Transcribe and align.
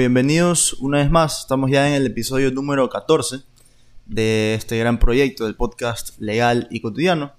Bienvenidos 0.00 0.72
una 0.80 0.96
vez 0.96 1.10
más. 1.10 1.40
Estamos 1.40 1.70
ya 1.70 1.86
en 1.86 1.92
el 1.92 2.06
episodio 2.06 2.50
número 2.50 2.88
14 2.88 3.42
de 4.06 4.54
este 4.54 4.78
gran 4.78 4.98
proyecto 4.98 5.44
del 5.44 5.56
podcast 5.56 6.18
Legal 6.18 6.68
y 6.70 6.80
Cotidiano. 6.80 7.32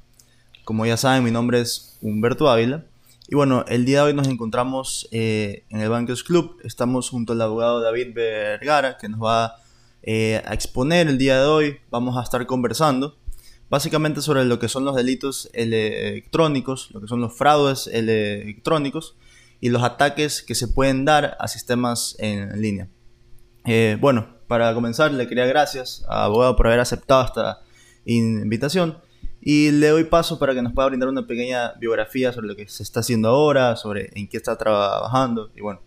Como 0.63 0.85
ya 0.85 0.95
saben, 0.95 1.23
mi 1.23 1.31
nombre 1.31 1.59
es 1.59 1.97
Humberto 2.03 2.51
Ávila. 2.51 2.85
Y 3.27 3.33
bueno, 3.33 3.65
el 3.67 3.83
día 3.85 4.01
de 4.01 4.09
hoy 4.09 4.13
nos 4.13 4.27
encontramos 4.27 5.09
eh, 5.11 5.63
en 5.69 5.81
el 5.81 5.89
Bankers 5.89 6.23
Club. 6.23 6.57
Estamos 6.63 7.09
junto 7.09 7.33
al 7.33 7.41
abogado 7.41 7.81
David 7.81 8.13
Vergara, 8.13 8.99
que 8.99 9.09
nos 9.09 9.23
va 9.23 9.55
eh, 10.03 10.43
a 10.45 10.53
exponer 10.53 11.07
el 11.07 11.17
día 11.17 11.39
de 11.39 11.47
hoy. 11.47 11.77
Vamos 11.89 12.15
a 12.15 12.21
estar 12.21 12.45
conversando 12.45 13.17
básicamente 13.71 14.21
sobre 14.21 14.45
lo 14.45 14.59
que 14.59 14.67
son 14.67 14.85
los 14.85 14.95
delitos 14.95 15.49
electrónicos, 15.53 16.91
lo 16.91 17.01
que 17.01 17.07
son 17.07 17.21
los 17.21 17.35
fraudes 17.35 17.87
electrónicos 17.87 19.15
y 19.61 19.69
los 19.69 19.83
ataques 19.83 20.41
que 20.41 20.55
se 20.55 20.67
pueden 20.67 21.05
dar 21.05 21.37
a 21.39 21.47
sistemas 21.47 22.15
en 22.19 22.61
línea. 22.61 22.89
Eh, 23.65 23.97
bueno, 24.01 24.27
para 24.47 24.73
comenzar, 24.73 25.13
le 25.13 25.27
quería 25.27 25.45
gracias 25.45 26.03
a 26.09 26.25
Abogado 26.25 26.57
por 26.57 26.67
haber 26.67 26.79
aceptado 26.79 27.23
esta 27.23 27.61
invitación 28.03 28.97
y 29.39 29.71
le 29.71 29.87
doy 29.89 30.03
paso 30.05 30.39
para 30.39 30.53
que 30.53 30.61
nos 30.61 30.73
pueda 30.73 30.87
brindar 30.89 31.09
una 31.09 31.25
pequeña 31.25 31.73
biografía 31.79 32.33
sobre 32.33 32.47
lo 32.47 32.55
que 32.55 32.67
se 32.67 32.83
está 32.83 32.99
haciendo 32.99 33.29
ahora, 33.29 33.75
sobre 33.75 34.09
en 34.15 34.27
qué 34.27 34.37
está 34.37 34.57
trabajando 34.57 35.51
y 35.55 35.61
bueno. 35.61 35.79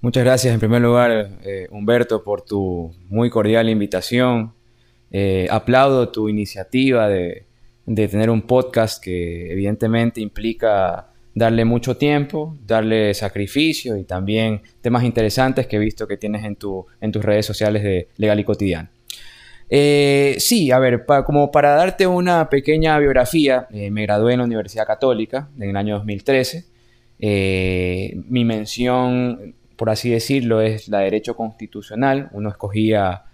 Muchas 0.00 0.24
gracias 0.24 0.54
en 0.54 0.60
primer 0.60 0.82
lugar, 0.82 1.38
eh, 1.42 1.66
Humberto, 1.70 2.22
por 2.22 2.42
tu 2.42 2.94
muy 3.08 3.30
cordial 3.30 3.68
invitación. 3.68 4.52
Eh, 5.10 5.48
aplaudo 5.50 6.10
tu 6.10 6.28
iniciativa 6.28 7.08
de, 7.08 7.46
de 7.86 8.08
tener 8.08 8.30
un 8.30 8.42
podcast 8.42 9.02
que 9.02 9.50
evidentemente 9.50 10.20
implica 10.20 11.07
darle 11.38 11.64
mucho 11.64 11.96
tiempo, 11.96 12.56
darle 12.66 13.14
sacrificio 13.14 13.96
y 13.96 14.04
también 14.04 14.60
temas 14.80 15.04
interesantes 15.04 15.66
que 15.66 15.76
he 15.76 15.78
visto 15.78 16.06
que 16.06 16.16
tienes 16.16 16.44
en, 16.44 16.56
tu, 16.56 16.86
en 17.00 17.12
tus 17.12 17.24
redes 17.24 17.46
sociales 17.46 17.82
de 17.82 18.08
Legal 18.16 18.40
y 18.40 18.44
Cotidiano. 18.44 18.88
Eh, 19.70 20.36
sí, 20.38 20.70
a 20.70 20.78
ver, 20.78 21.04
como 21.26 21.50
para 21.50 21.74
darte 21.74 22.06
una 22.06 22.48
pequeña 22.48 22.98
biografía, 22.98 23.68
eh, 23.70 23.90
me 23.90 24.02
gradué 24.02 24.32
en 24.32 24.38
la 24.38 24.44
Universidad 24.44 24.86
Católica 24.86 25.48
en 25.58 25.70
el 25.70 25.76
año 25.76 25.96
2013. 25.96 26.64
Eh, 27.20 28.16
mi 28.28 28.44
mención, 28.44 29.54
por 29.76 29.90
así 29.90 30.10
decirlo, 30.10 30.60
es 30.60 30.88
la 30.88 30.98
de 30.98 31.04
Derecho 31.04 31.36
Constitucional. 31.36 32.28
Uno 32.32 32.48
escogía 32.48 33.24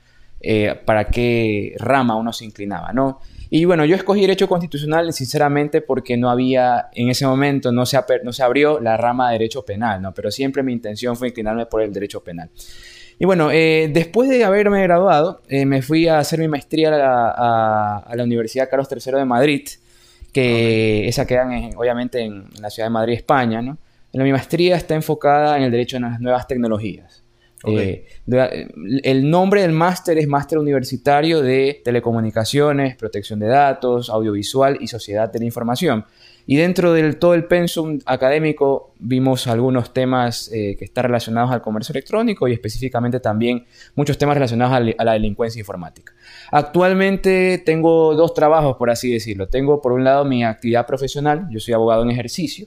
para 0.84 1.06
qué 1.06 1.74
rama 1.78 2.16
uno 2.16 2.30
se 2.30 2.44
inclinaba, 2.44 2.92
¿no? 2.92 3.18
Y 3.50 3.64
bueno, 3.64 3.84
yo 3.84 3.94
escogí 3.94 4.22
Derecho 4.22 4.48
Constitucional 4.48 5.12
sinceramente 5.12 5.80
porque 5.80 6.16
no 6.16 6.30
había, 6.30 6.88
en 6.92 7.08
ese 7.08 7.26
momento 7.26 7.72
no 7.72 7.86
se, 7.86 7.98
no 8.22 8.32
se 8.32 8.42
abrió 8.42 8.80
la 8.80 8.96
rama 8.96 9.28
de 9.28 9.34
Derecho 9.34 9.64
Penal, 9.64 10.02
¿no? 10.02 10.12
Pero 10.14 10.30
siempre 10.30 10.62
mi 10.62 10.72
intención 10.72 11.16
fue 11.16 11.28
inclinarme 11.28 11.66
por 11.66 11.82
el 11.82 11.92
Derecho 11.92 12.22
Penal. 12.22 12.50
Y 13.18 13.26
bueno, 13.26 13.50
eh, 13.52 13.90
después 13.92 14.28
de 14.28 14.44
haberme 14.44 14.82
graduado, 14.82 15.42
eh, 15.48 15.66
me 15.66 15.82
fui 15.82 16.08
a 16.08 16.18
hacer 16.18 16.40
mi 16.40 16.48
maestría 16.48 16.88
a 16.88 18.14
la, 18.14 18.24
Universidad 18.24 18.68
Carlos 18.68 18.88
III 18.90 19.18
de 19.18 19.24
Madrid, 19.24 19.68
que 20.32 21.06
esa 21.06 21.26
queda 21.26 21.48
obviamente 21.76 22.20
en, 22.20 22.46
la 22.60 22.70
ciudad 22.70 22.88
de 22.88 22.92
Madrid, 22.92 23.14
España, 23.14 23.62
¿no? 23.62 23.78
mi 24.12 24.30
maestría 24.30 24.76
está 24.76 24.94
enfocada 24.94 25.56
en 25.56 25.64
el 25.64 25.70
derecho 25.70 25.96
a 25.96 26.00
las 26.00 26.20
nuevas 26.20 26.46
tecnologías. 26.46 27.23
Eh, 27.66 28.06
el 29.02 29.30
nombre 29.30 29.62
del 29.62 29.72
máster 29.72 30.18
es 30.18 30.26
Máster 30.26 30.58
Universitario 30.58 31.40
de 31.42 31.80
Telecomunicaciones, 31.84 32.96
Protección 32.96 33.38
de 33.38 33.46
Datos, 33.46 34.10
Audiovisual 34.10 34.78
y 34.80 34.88
Sociedad 34.88 35.32
de 35.32 35.38
la 35.38 35.44
Información. 35.44 36.04
Y 36.46 36.56
dentro 36.56 36.92
del 36.92 37.16
todo 37.16 37.32
el 37.32 37.46
pensum 37.46 38.00
académico 38.04 38.92
vimos 38.98 39.46
algunos 39.46 39.94
temas 39.94 40.50
eh, 40.52 40.76
que 40.78 40.84
están 40.84 41.04
relacionados 41.04 41.50
al 41.50 41.62
comercio 41.62 41.92
electrónico 41.92 42.46
y 42.46 42.52
específicamente 42.52 43.18
también 43.18 43.64
muchos 43.94 44.18
temas 44.18 44.34
relacionados 44.34 44.74
a, 44.98 45.04
la 45.04 45.12
delincuencia 45.14 45.58
informática. 45.58 46.12
Actualmente 46.50 47.62
tengo 47.64 48.14
dos 48.14 48.34
trabajos, 48.34 48.76
por 48.76 48.90
así 48.90 49.10
decirlo. 49.10 49.48
Tengo 49.48 49.80
por 49.80 49.92
un 49.92 50.04
lado 50.04 50.26
mi 50.26 50.44
actividad 50.44 50.86
profesional, 50.86 51.48
yo 51.50 51.60
soy 51.60 51.72
abogado 51.72 52.02
en 52.02 52.10
ejercicio, 52.10 52.66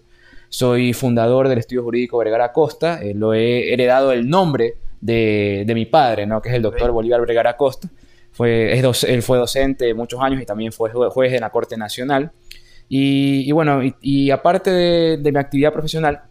soy 0.49 0.93
fundador 0.93 1.47
del 1.47 1.59
estudio 1.59 1.83
jurídico 1.83 2.17
Vergara 2.17 2.51
Costa, 2.53 2.99
eh, 3.03 3.13
lo 3.13 3.35
he 3.35 3.73
heredado 3.73 4.11
el 4.11 4.27
nombre 4.27 4.77
de, 5.01 5.71
mi 5.73 5.85
padre, 5.85 6.25
¿no? 6.25 6.41
que 6.41 6.49
es 6.49 6.55
el 6.55 6.61
doctor 6.61 6.91
Bolívar 6.91 7.21
Vergara 7.21 7.55
Costa. 7.55 7.89
Fue, 8.31 8.77
él 8.77 9.21
fue 9.23 9.37
docente 9.37 9.93
muchos 9.93 10.21
años 10.21 10.41
y 10.41 10.45
también 10.45 10.71
fue 10.71 10.91
juez 10.91 11.31
de 11.31 11.39
la 11.39 11.49
Corte 11.49 11.75
Nacional. 11.77 12.31
Y, 12.89 13.51
bueno, 13.51 13.81
y, 14.01 14.31
aparte 14.31 14.71
de, 14.71 15.31
mi 15.31 15.39
actividad 15.39 15.73
profesional, 15.73 16.21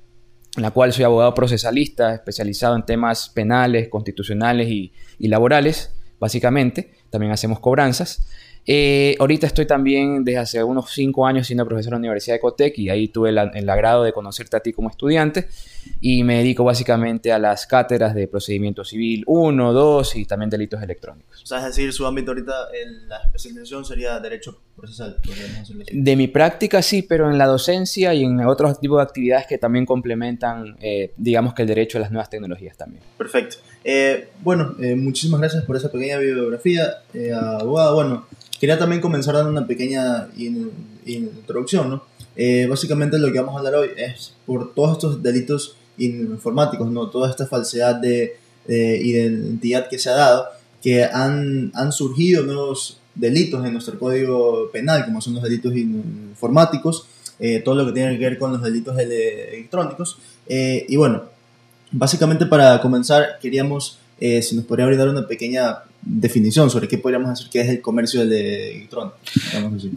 en 0.56 0.62
la 0.62 0.70
cual 0.70 0.92
soy 0.92 1.04
abogado 1.04 1.34
procesalista, 1.34 2.14
especializado 2.14 2.76
en 2.76 2.86
temas 2.86 3.28
penales, 3.28 3.88
constitucionales 3.88 4.68
y, 4.68 4.92
y 5.18 5.28
laborales, 5.28 5.94
básicamente, 6.18 6.92
también 7.10 7.32
hacemos 7.32 7.60
cobranzas. 7.60 8.26
Eh, 8.68 9.14
ahorita 9.20 9.46
estoy 9.46 9.64
también 9.64 10.24
desde 10.24 10.38
hace 10.38 10.64
unos 10.64 10.90
cinco 10.90 11.24
años 11.24 11.46
siendo 11.46 11.64
profesor 11.64 11.92
en 11.92 11.94
la 11.94 11.98
Universidad 11.98 12.34
de 12.34 12.40
Cotec 12.40 12.76
y 12.78 12.90
ahí 12.90 13.08
tuve 13.08 13.30
el 13.30 13.70
agrado 13.70 14.02
de 14.02 14.12
conocerte 14.12 14.56
a 14.56 14.60
ti 14.60 14.72
como 14.72 14.90
estudiante 14.90 15.48
y 16.00 16.24
me 16.24 16.38
dedico 16.38 16.64
básicamente 16.64 17.32
a 17.32 17.38
las 17.38 17.66
cátedras 17.66 18.14
de 18.14 18.26
procedimiento 18.26 18.84
civil 18.84 19.22
1, 19.26 19.72
2 19.72 20.16
y 20.16 20.24
también 20.24 20.50
delitos 20.50 20.82
electrónicos. 20.82 21.42
O 21.44 21.46
sea, 21.46 21.58
es 21.58 21.76
decir, 21.76 21.92
su 21.92 22.06
ámbito 22.06 22.32
ahorita, 22.32 22.52
en 22.82 23.08
la 23.08 23.18
especialización 23.18 23.84
sería 23.84 24.18
derecho 24.18 24.58
procesal. 24.74 25.16
De 25.92 26.16
mi 26.16 26.26
práctica 26.26 26.82
sí, 26.82 27.02
pero 27.02 27.30
en 27.30 27.38
la 27.38 27.46
docencia 27.46 28.14
y 28.14 28.24
en 28.24 28.40
otros 28.40 28.80
tipos 28.80 28.98
de 28.98 29.02
actividades 29.04 29.46
que 29.46 29.58
también 29.58 29.86
complementan, 29.86 30.76
eh, 30.80 31.12
digamos 31.16 31.54
que 31.54 31.62
el 31.62 31.68
derecho 31.68 31.98
a 31.98 32.00
las 32.00 32.10
nuevas 32.10 32.30
tecnologías 32.30 32.76
también. 32.76 33.02
Perfecto. 33.16 33.58
Eh, 33.84 34.30
bueno, 34.42 34.74
muchísimas 34.96 35.40
gracias 35.40 35.64
por 35.64 35.76
esa 35.76 35.90
pequeña 35.90 36.18
bibliografía, 36.18 37.02
abogado. 37.60 37.94
Bueno, 37.94 38.26
Quería 38.58 38.78
también 38.78 39.00
comenzar 39.00 39.34
dando 39.34 39.50
una 39.50 39.66
pequeña 39.66 40.28
introducción, 41.04 41.90
¿no? 41.90 42.02
Eh, 42.36 42.66
básicamente 42.68 43.18
lo 43.18 43.32
que 43.32 43.38
vamos 43.40 43.54
a 43.54 43.58
hablar 43.58 43.74
hoy 43.76 43.90
es 43.96 44.34
por 44.44 44.74
todos 44.74 44.92
estos 44.92 45.22
delitos 45.22 45.76
informáticos, 45.98 46.90
¿no? 46.90 47.08
Toda 47.08 47.30
esta 47.30 47.46
falsedad 47.46 47.96
de, 47.96 48.38
identidad 48.68 49.88
que 49.88 49.98
se 49.98 50.10
ha 50.10 50.14
dado, 50.14 50.46
que 50.82 51.04
han, 51.04 51.70
han 51.74 51.92
surgido 51.92 52.42
nuevos 52.42 52.98
delitos 53.16 53.64
en 53.64 53.72
nuestro 53.72 53.98
código 53.98 54.70
penal, 54.72 55.04
como 55.04 55.20
son 55.20 55.34
los 55.34 55.42
delitos 55.42 55.74
informáticos, 55.74 57.06
eh, 57.38 57.60
todo 57.64 57.74
lo 57.74 57.86
que 57.86 57.92
tiene 57.92 58.18
que 58.18 58.24
ver 58.24 58.38
con 58.38 58.52
los 58.52 58.62
delitos 58.62 58.96
electrónicos. 58.98 60.18
Eh, 60.46 60.86
y 60.88 60.96
bueno, 60.96 61.24
básicamente 61.90 62.46
para 62.46 62.80
comenzar 62.80 63.38
queríamos, 63.40 63.98
si 64.18 64.56
nos 64.56 64.64
podría 64.64 64.86
brindar 64.86 65.08
una 65.08 65.26
pequeña 65.26 65.82
definición 66.06 66.70
sobre 66.70 66.86
qué 66.86 66.98
podríamos 66.98 67.30
decir 67.30 67.50
que 67.50 67.60
es 67.60 67.68
el 67.68 67.80
comercio 67.80 68.22
electrónico. 68.22 69.16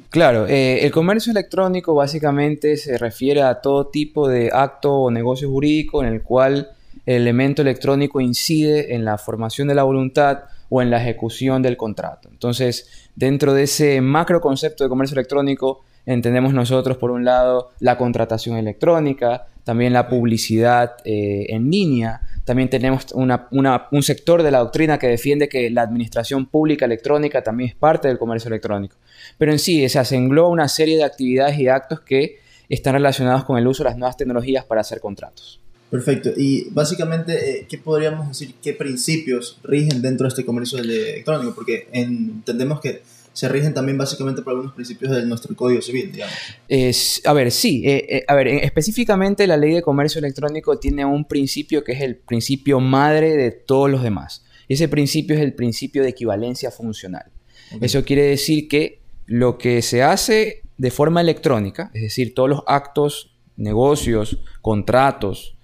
Claro, 0.10 0.48
eh, 0.48 0.84
el 0.84 0.92
comercio 0.92 1.32
electrónico 1.32 1.94
básicamente 1.94 2.78
se 2.78 2.98
refiere 2.98 3.44
a 3.44 3.62
todo 3.62 3.88
tipo 3.88 4.28
de 4.28 4.50
acto 4.52 4.94
o 4.94 5.12
negocio 5.12 5.50
jurídico 5.50 6.04
en 6.04 6.12
el 6.12 6.24
cual 6.24 6.72
el 7.06 7.22
elemento 7.22 7.62
electrónico 7.62 8.20
incide 8.20 8.96
en 8.96 9.06
la 9.06 9.18
formación 9.20 9.68
de 9.68 9.76
la 9.76 9.84
voluntad 9.84 10.46
o 10.70 10.82
en 10.82 10.90
la 10.90 11.02
ejecución 11.02 11.62
del 11.62 11.78
contrato. 11.78 12.28
Entonces, 12.32 13.10
dentro 13.16 13.54
de 13.54 13.64
ese 13.64 14.02
macro 14.02 14.42
concepto 14.42 14.84
de 14.84 14.90
comercio 14.90 15.16
electrónico, 15.16 15.84
entendemos 16.06 16.54
nosotros, 16.54 16.98
por 16.98 17.12
un 17.12 17.24
lado, 17.24 17.70
la 17.80 17.98
contratación 17.98 18.58
electrónica, 18.58 19.48
también 19.64 19.94
la 19.94 20.08
publicidad 20.08 20.98
eh, 21.06 21.46
en 21.50 21.70
línea, 21.70 22.22
también 22.50 22.68
tenemos 22.68 23.06
un 23.14 24.02
sector 24.02 24.42
de 24.42 24.50
la 24.50 24.58
doctrina 24.58 24.98
que 24.98 25.06
defiende 25.06 25.48
que 25.48 25.70
la 25.70 25.84
administración 25.84 26.48
pública 26.48 26.86
electrónica 26.86 27.44
también 27.44 27.70
es 27.70 27.76
parte 27.76 28.08
del 28.08 28.18
comercio 28.18 28.48
electrónico. 28.48 28.96
Pero 29.38 29.52
en 29.52 29.60
sí, 29.60 29.88
se 29.88 30.16
engloba 30.16 30.50
una 30.50 30.68
serie 30.68 30.98
de 30.98 31.04
actividades 31.04 31.60
y 31.60 31.68
actos 31.68 32.00
que 32.00 32.40
están 32.68 32.94
relacionados 32.94 33.44
con 33.44 33.60
el 33.60 33.68
uso 33.68 33.84
de 33.84 33.92
las 33.92 34.00
nuevas 34.00 34.18
tecnologías 34.18 34.66
para 34.66 34.82
hacer 34.82 35.00
contratos. 35.00 35.60
Perfecto. 35.92 36.32
Y 36.36 36.72
básicamente, 36.72 37.34
eh, 37.52 37.68
¿qué 37.70 37.78
podríamos 37.78 38.28
decir? 38.30 38.56
¿Qué 38.64 38.74
principios 38.74 39.60
rigen 39.62 40.02
dentro 40.02 40.24
de 40.24 40.30
este 40.30 40.44
comercio 40.44 40.80
electrónico? 40.80 41.54
Porque 41.54 41.88
entendemos 41.92 42.80
que 42.82 43.04
se 43.40 43.48
rigen 43.48 43.74
también 43.74 43.98
básicamente 43.98 44.42
por 44.42 44.52
algunos 44.52 44.74
principios 44.74 45.14
de 45.14 45.26
nuestro 45.26 45.56
Código 45.56 45.82
Civil, 45.82 46.12
digamos. 46.12 46.36
Es, 46.68 47.22
a 47.24 47.32
ver, 47.32 47.52
sí. 47.52 47.84
Eh, 47.86 48.18
eh, 48.18 48.26
a 48.28 48.36
ver, 48.36 48.48
específicamente 48.50 49.48
la 49.48 49.56
ley 49.56 49.72
de 49.72 49.82
comercio 49.82 50.20
electrónico 50.20 50.78
tiene 50.78 51.06
un 51.06 51.24
principio 51.24 51.82
que 51.86 51.94
es 51.94 52.02
el 52.02 52.18
principio 52.18 52.82
madre 52.82 53.38
de 53.38 53.52
todos 53.52 53.90
los 53.90 54.04
demás. 54.04 54.44
Y 54.68 54.74
ese 54.74 54.90
principio 54.90 55.38
es 55.38 55.42
el 55.42 55.54
principio 55.54 56.04
de 56.04 56.10
equivalencia 56.10 56.70
funcional. 56.70 57.32
Eso 57.80 58.04
quiere 58.04 58.24
decir 58.24 58.68
que 58.68 59.00
lo 59.26 59.58
que 59.58 59.82
se 59.84 60.04
hace 60.04 60.64
de 60.78 60.92
forma 60.92 61.22
electrónica, 61.22 61.92
es 61.94 62.02
decir, 62.02 62.34
todos 62.34 62.50
los 62.50 62.64
actos, 62.68 63.38
negocios, 63.56 64.40
contratos, 64.62 65.56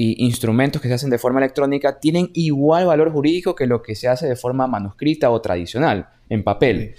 y 0.00 0.24
instrumentos 0.24 0.80
que 0.80 0.86
se 0.86 0.94
hacen 0.94 1.10
de 1.10 1.18
forma 1.18 1.40
electrónica 1.40 1.98
tienen 1.98 2.30
igual 2.34 2.86
valor 2.86 3.10
jurídico 3.10 3.56
que 3.56 3.66
lo 3.66 3.82
que 3.82 3.96
se 3.96 4.06
hace 4.06 4.28
de 4.28 4.36
forma 4.36 4.68
manuscrita 4.68 5.28
o 5.28 5.40
tradicional, 5.40 6.06
en 6.28 6.44
papel. 6.44 6.94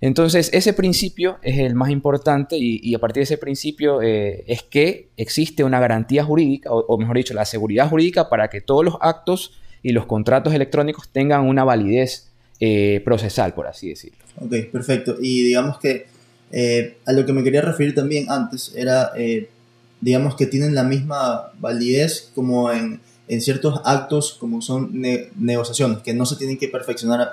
Entonces, 0.00 0.50
ese 0.52 0.72
principio 0.72 1.38
es 1.42 1.58
el 1.58 1.76
más 1.76 1.90
importante 1.90 2.56
y, 2.58 2.92
a 2.92 2.98
partir 2.98 3.20
de 3.20 3.24
ese 3.24 3.38
principio 3.38 4.02
eh, 4.02 4.42
es 4.48 4.64
que 4.64 5.10
existe 5.16 5.62
una 5.62 5.78
garantía 5.78 6.24
jurídica, 6.24 6.70
o, 6.72 6.98
mejor 6.98 7.18
dicho, 7.18 7.34
la 7.34 7.44
seguridad 7.44 7.88
jurídica 7.88 8.28
para 8.28 8.48
que 8.48 8.60
todos 8.60 8.84
los 8.84 8.96
actos 9.00 9.52
y 9.80 9.92
los 9.92 10.06
contratos 10.06 10.52
electrónicos 10.52 11.08
tengan 11.08 11.46
una 11.46 11.62
validez 11.62 12.32
eh, 12.58 13.00
procesal, 13.04 13.54
por 13.54 13.68
así 13.68 13.90
decirlo. 13.90 14.18
Ok, 14.40 14.72
perfecto. 14.72 15.18
Y 15.20 15.44
digamos 15.44 15.78
que 15.78 16.06
eh, 16.50 16.96
a 17.06 17.12
lo 17.12 17.24
que 17.24 17.32
me 17.32 17.44
quería 17.44 17.60
referir 17.60 17.94
también 17.94 18.28
antes 18.28 18.74
era, 18.74 19.12
digamos 20.00 20.36
que 20.36 20.46
tienen 20.46 20.74
la 20.74 20.84
misma 20.84 21.52
validez 21.58 22.30
como 22.34 22.72
en, 22.72 23.00
en 23.28 23.40
ciertos 23.40 23.80
actos 23.84 24.36
como 24.38 24.62
son 24.62 24.90
negociaciones, 25.36 25.98
que 25.98 26.14
no 26.14 26.26
se 26.26 26.36
tienen 26.36 26.58
que 26.58 26.68
perfeccionar 26.68 27.32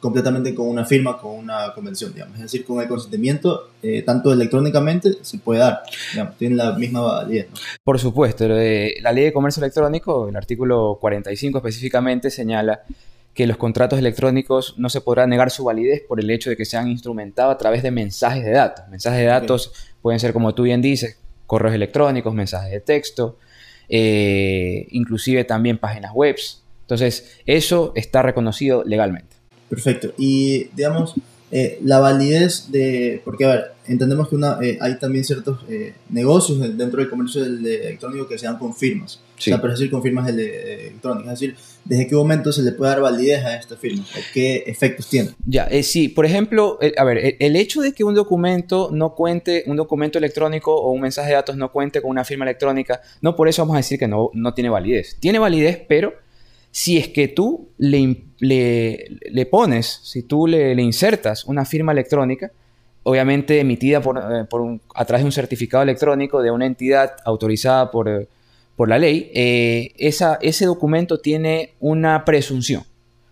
completamente 0.00 0.54
con 0.54 0.68
una 0.68 0.84
firma, 0.84 1.18
con 1.18 1.32
una 1.32 1.72
convención, 1.74 2.12
digamos. 2.12 2.36
Es 2.36 2.42
decir, 2.42 2.64
con 2.64 2.80
el 2.80 2.88
consentimiento, 2.88 3.70
eh, 3.82 4.02
tanto 4.02 4.32
electrónicamente, 4.32 5.18
se 5.22 5.38
puede 5.38 5.60
dar, 5.60 5.82
digamos, 6.12 6.36
tiene 6.36 6.56
la 6.56 6.72
misma 6.72 7.00
validez. 7.00 7.48
Por 7.82 7.98
supuesto, 7.98 8.46
la 8.46 9.12
ley 9.12 9.24
de 9.24 9.32
comercio 9.32 9.62
electrónico, 9.62 10.28
el 10.28 10.36
artículo 10.36 10.98
45 11.00 11.58
específicamente, 11.58 12.30
señala 12.30 12.82
que 13.34 13.46
los 13.46 13.56
contratos 13.56 13.98
electrónicos 13.98 14.74
no 14.78 14.88
se 14.88 15.00
podrá 15.00 15.26
negar 15.26 15.50
su 15.50 15.64
validez 15.64 16.02
por 16.06 16.18
el 16.18 16.28
hecho 16.30 16.50
de 16.50 16.56
que 16.56 16.64
sean 16.64 16.88
instrumentados 16.88 17.54
a 17.54 17.58
través 17.58 17.82
de 17.82 17.90
mensajes 17.90 18.44
de 18.44 18.50
datos. 18.50 18.88
Mensajes 18.88 19.20
de 19.20 19.26
datos 19.26 19.72
pueden 20.02 20.18
ser, 20.18 20.32
como 20.32 20.54
tú 20.54 20.64
bien 20.64 20.82
dices, 20.82 21.18
correos 21.48 21.74
electrónicos, 21.74 22.34
mensajes 22.34 22.70
de 22.70 22.80
texto, 22.80 23.38
eh, 23.88 24.86
inclusive 24.90 25.44
también 25.44 25.78
páginas 25.78 26.12
web. 26.12 26.36
Entonces, 26.82 27.40
eso 27.46 27.92
está 27.96 28.22
reconocido 28.22 28.84
legalmente. 28.84 29.34
Perfecto. 29.68 30.12
Y 30.18 30.64
digamos, 30.74 31.14
eh, 31.50 31.78
la 31.82 31.98
validez 31.98 32.70
de, 32.70 33.22
porque 33.24 33.46
a 33.46 33.48
ver, 33.48 33.64
entendemos 33.86 34.28
que 34.28 34.34
una, 34.34 34.58
eh, 34.60 34.76
hay 34.82 34.98
también 34.98 35.24
ciertos 35.24 35.60
eh, 35.68 35.94
negocios 36.10 36.60
dentro 36.76 37.00
del 37.00 37.08
comercio 37.08 37.42
electrónico 37.42 38.28
que 38.28 38.38
se 38.38 38.44
dan 38.44 38.58
con 38.58 38.74
firmas. 38.74 39.20
Sí. 39.38 39.50
O 39.50 39.54
sea, 39.54 39.62
pero 39.62 39.72
es 39.72 39.78
decir, 39.78 39.90
con 39.90 40.02
firmas 40.02 40.28
electrónicas. 40.28 41.32
Es 41.32 41.40
decir, 41.40 41.56
¿desde 41.84 42.06
qué 42.06 42.14
momento 42.14 42.52
se 42.52 42.62
le 42.62 42.72
puede 42.72 42.90
dar 42.90 43.00
validez 43.00 43.44
a 43.44 43.56
esta 43.56 43.76
firma? 43.76 44.04
¿O 44.14 44.20
qué 44.34 44.64
efectos 44.66 45.08
tiene? 45.08 45.30
Ya, 45.46 45.68
sí, 45.82 46.08
por 46.08 46.26
ejemplo, 46.26 46.78
a 46.96 47.04
ver, 47.04 47.36
el, 47.38 47.56
hecho 47.56 47.80
de 47.80 47.92
que 47.92 48.04
un 48.04 48.14
documento 48.14 48.90
no 48.92 49.14
cuente, 49.14 49.64
un 49.66 49.76
documento 49.76 50.18
electrónico 50.18 50.74
o 50.74 50.92
un 50.92 51.00
mensaje 51.00 51.28
de 51.28 51.36
datos 51.36 51.56
no 51.56 51.72
cuente 51.72 52.02
con 52.02 52.10
una 52.10 52.24
firma 52.24 52.44
electrónica, 52.44 53.00
no 53.22 53.36
por 53.36 53.48
eso 53.48 53.62
vamos 53.62 53.74
a 53.74 53.78
decir 53.78 53.98
que 53.98 54.08
no, 54.08 54.30
no 54.34 54.52
tiene 54.52 54.68
validez. 54.68 55.16
Tiene 55.20 55.38
validez, 55.38 55.80
pero 55.88 56.12
si 56.78 56.96
es 56.96 57.08
que 57.08 57.26
tú 57.26 57.70
le, 57.76 58.22
le, 58.38 59.46
pones, 59.46 59.98
si 60.04 60.22
tú 60.22 60.46
le, 60.46 60.80
insertas 60.80 61.44
una 61.44 61.64
firma 61.64 61.90
electrónica, 61.90 62.52
obviamente 63.02 63.58
emitida 63.58 64.00
por, 64.00 64.16
eh, 64.16 64.46
un, 64.52 64.80
a 64.94 65.04
través 65.04 65.24
de 65.24 65.26
un 65.26 65.32
certificado 65.32 65.82
electrónico 65.82 66.40
de 66.40 66.52
una 66.52 66.66
entidad 66.66 67.16
autorizada 67.24 67.90
por, 67.90 68.28
por 68.76 68.88
la 68.88 68.96
ley, 68.96 69.28
eh, 69.34 69.90
esa, 69.98 70.38
ese 70.40 70.66
documento 70.66 71.18
tiene 71.18 71.72
una 71.80 72.24
presunción. 72.24 72.84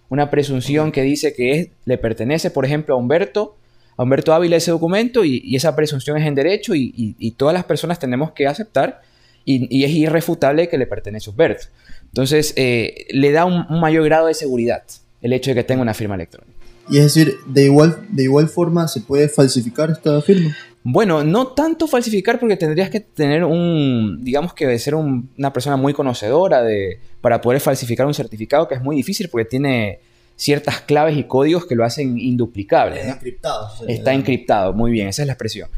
Una 0.09 0.29
presunción 0.29 0.91
que 0.91 1.03
dice 1.03 1.33
que 1.33 1.71
le 1.85 1.99
pertenece, 1.99 2.51
por 2.51 2.65
ejemplo, 2.65 2.97
a 2.97 2.99
Humberto, 2.99 3.55
a 3.97 4.03
Humberto 4.03 4.35
Ávila 4.35 4.57
ese 4.57 4.73
documento 4.73 5.25
y, 5.25 5.55
esa 5.55 5.77
presunción 5.77 6.17
es 6.17 6.27
en 6.27 6.35
derecho 6.35 6.75
y, 6.75 7.31
todas 7.37 7.55
las 7.55 7.63
personas 7.63 8.01
tenemos 8.01 8.33
que 8.33 8.49
aceptar 8.49 9.03
y, 9.47 9.85
es 9.85 9.91
irrefutable 9.93 10.69
que 10.69 10.77
le 10.77 10.87
pertenece 10.87 11.31
a 11.31 11.33
Humberto. 11.33 11.67
Entonces, 12.07 12.53
eh, 12.57 13.07
le 13.11 13.31
da 13.31 13.45
un, 13.45 13.81
mayor 13.81 14.05
grado 14.05 14.27
de 14.27 14.35
seguridad 14.35 14.83
el 15.23 15.33
hecho 15.33 15.51
de 15.51 15.55
que 15.55 15.65
tenga 15.65 15.81
una 15.83 15.95
firma 15.95 16.17
electrónica. 16.17 16.53
Y 16.91 16.99
es 16.99 17.05
decir, 17.05 17.37
de 17.47 17.65
igual, 17.65 18.07
de 18.11 18.25
igual 18.25 18.49
forma 18.49 18.87
se 18.87 19.01
puede 19.01 19.29
falsificar 19.29 19.91
esta 19.91 20.21
firma. 20.21 20.55
Bueno, 20.83 21.25
no 21.25 21.49
tanto 21.49 21.89
falsificar 21.89 22.39
porque 22.39 22.57
tendrías 22.57 22.91
que 22.91 23.01
tener 23.01 23.43
un, 23.45 24.21
digamos 24.23 24.55
que 24.55 24.79
ser 24.79 24.95
una 24.95 25.53
persona 25.53 25.77
muy 25.77 25.93
conocedora 25.95 26.63
de, 26.63 27.01
para 27.21 27.41
poder 27.41 27.61
falsificar 27.61 28.07
un 28.07 28.15
certificado 28.15 28.69
que 28.69 28.77
es 28.77 28.83
muy 28.83 28.95
difícil 28.95 29.29
porque 29.29 29.47
tiene 29.47 29.99
ciertas 30.37 30.81
claves 30.83 31.17
y 31.17 31.25
códigos 31.25 31.67
que 31.67 31.75
lo 31.75 31.85
hacen 31.85 32.19
induplicable. 32.19 33.01
Está 33.01 33.15
encriptado. 33.15 33.69
Está 33.89 34.15
encriptado, 34.15 34.73
muy 34.75 34.93
bien, 34.93 35.09
esa 35.09 35.23
es 35.23 35.27
la 35.27 35.33
expresión. 35.33 35.69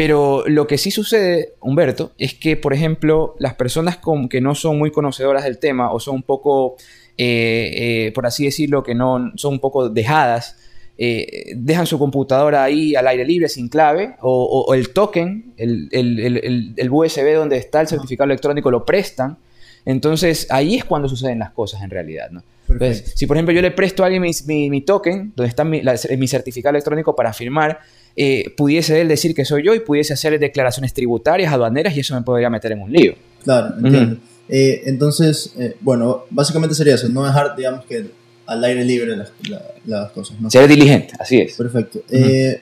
Pero 0.00 0.44
lo 0.46 0.66
que 0.66 0.78
sí 0.78 0.90
sucede, 0.90 1.56
Humberto, 1.60 2.12
es 2.16 2.32
que, 2.32 2.56
por 2.56 2.72
ejemplo, 2.72 3.36
las 3.38 3.52
personas 3.52 3.98
que 4.30 4.40
no 4.40 4.54
son 4.54 4.78
muy 4.78 4.90
conocedoras 4.90 5.44
del 5.44 5.58
tema 5.58 5.92
o 5.92 6.00
son 6.00 6.14
un 6.14 6.22
poco, 6.22 6.76
eh, 7.18 8.06
eh, 8.06 8.12
por 8.14 8.24
así 8.24 8.46
decirlo, 8.46 8.82
que 8.82 8.94
no 8.94 9.30
son 9.34 9.52
un 9.52 9.60
poco 9.60 9.90
dejadas, 9.90 10.56
eh, 10.96 11.52
dejan 11.54 11.86
su 11.86 11.98
computadora 11.98 12.64
ahí 12.64 12.94
al 12.94 13.08
aire 13.08 13.26
libre 13.26 13.50
sin 13.50 13.68
clave 13.68 14.14
o, 14.22 14.72
el 14.72 14.88
token, 14.94 15.52
el, 15.58 15.90
el, 15.92 16.90
USB 16.90 17.34
donde 17.34 17.58
está 17.58 17.82
el 17.82 17.88
certificado 17.88 18.24
electrónico 18.24 18.70
lo 18.70 18.86
prestan. 18.86 19.36
Entonces 19.84 20.46
ahí 20.48 20.76
es 20.76 20.86
cuando 20.86 21.10
suceden 21.10 21.40
las 21.40 21.50
cosas 21.50 21.82
en 21.82 21.90
realidad. 21.90 22.30
¿no? 22.30 22.42
Entonces, 22.70 23.12
si 23.16 23.26
por 23.26 23.36
ejemplo 23.36 23.52
yo 23.52 23.60
le 23.60 23.70
presto 23.70 24.02
a 24.02 24.06
alguien 24.06 24.22
mi, 24.22 24.70
mi, 24.70 24.80
token, 24.80 25.34
donde 25.36 25.50
está 25.50 25.62
mi, 25.62 25.82
mi 26.16 26.26
certificado 26.26 26.70
electrónico 26.70 27.14
para 27.14 27.34
firmar, 27.34 27.80
eh, 28.16 28.52
pudiese 28.56 29.00
él 29.00 29.08
decir 29.08 29.34
que 29.34 29.44
soy 29.44 29.64
yo 29.64 29.74
y 29.74 29.80
pudiese 29.80 30.12
hacer 30.12 30.38
declaraciones 30.38 30.92
tributarias, 30.92 31.52
aduaneras 31.52 31.96
y 31.96 32.00
eso 32.00 32.14
me 32.14 32.22
podría 32.22 32.50
meter 32.50 32.72
en 32.72 32.82
un 32.82 32.92
lío. 32.92 33.14
Claro, 33.44 33.74
entiendo. 33.76 34.16
Eh, 34.48 34.82
entonces, 34.86 35.54
eh, 35.58 35.76
bueno, 35.80 36.24
básicamente 36.30 36.74
sería 36.74 36.96
eso, 36.96 37.08
no 37.08 37.24
dejar, 37.24 37.54
digamos 37.56 37.84
que 37.84 38.06
al 38.46 38.64
aire 38.64 38.84
libre 38.84 39.16
las, 39.16 40.10
cosas. 40.10 40.40
¿no? 40.40 40.50
Ser 40.50 40.66
diligente, 40.68 41.14
así 41.20 41.38
es. 41.38 41.54
Perfecto. 41.54 42.02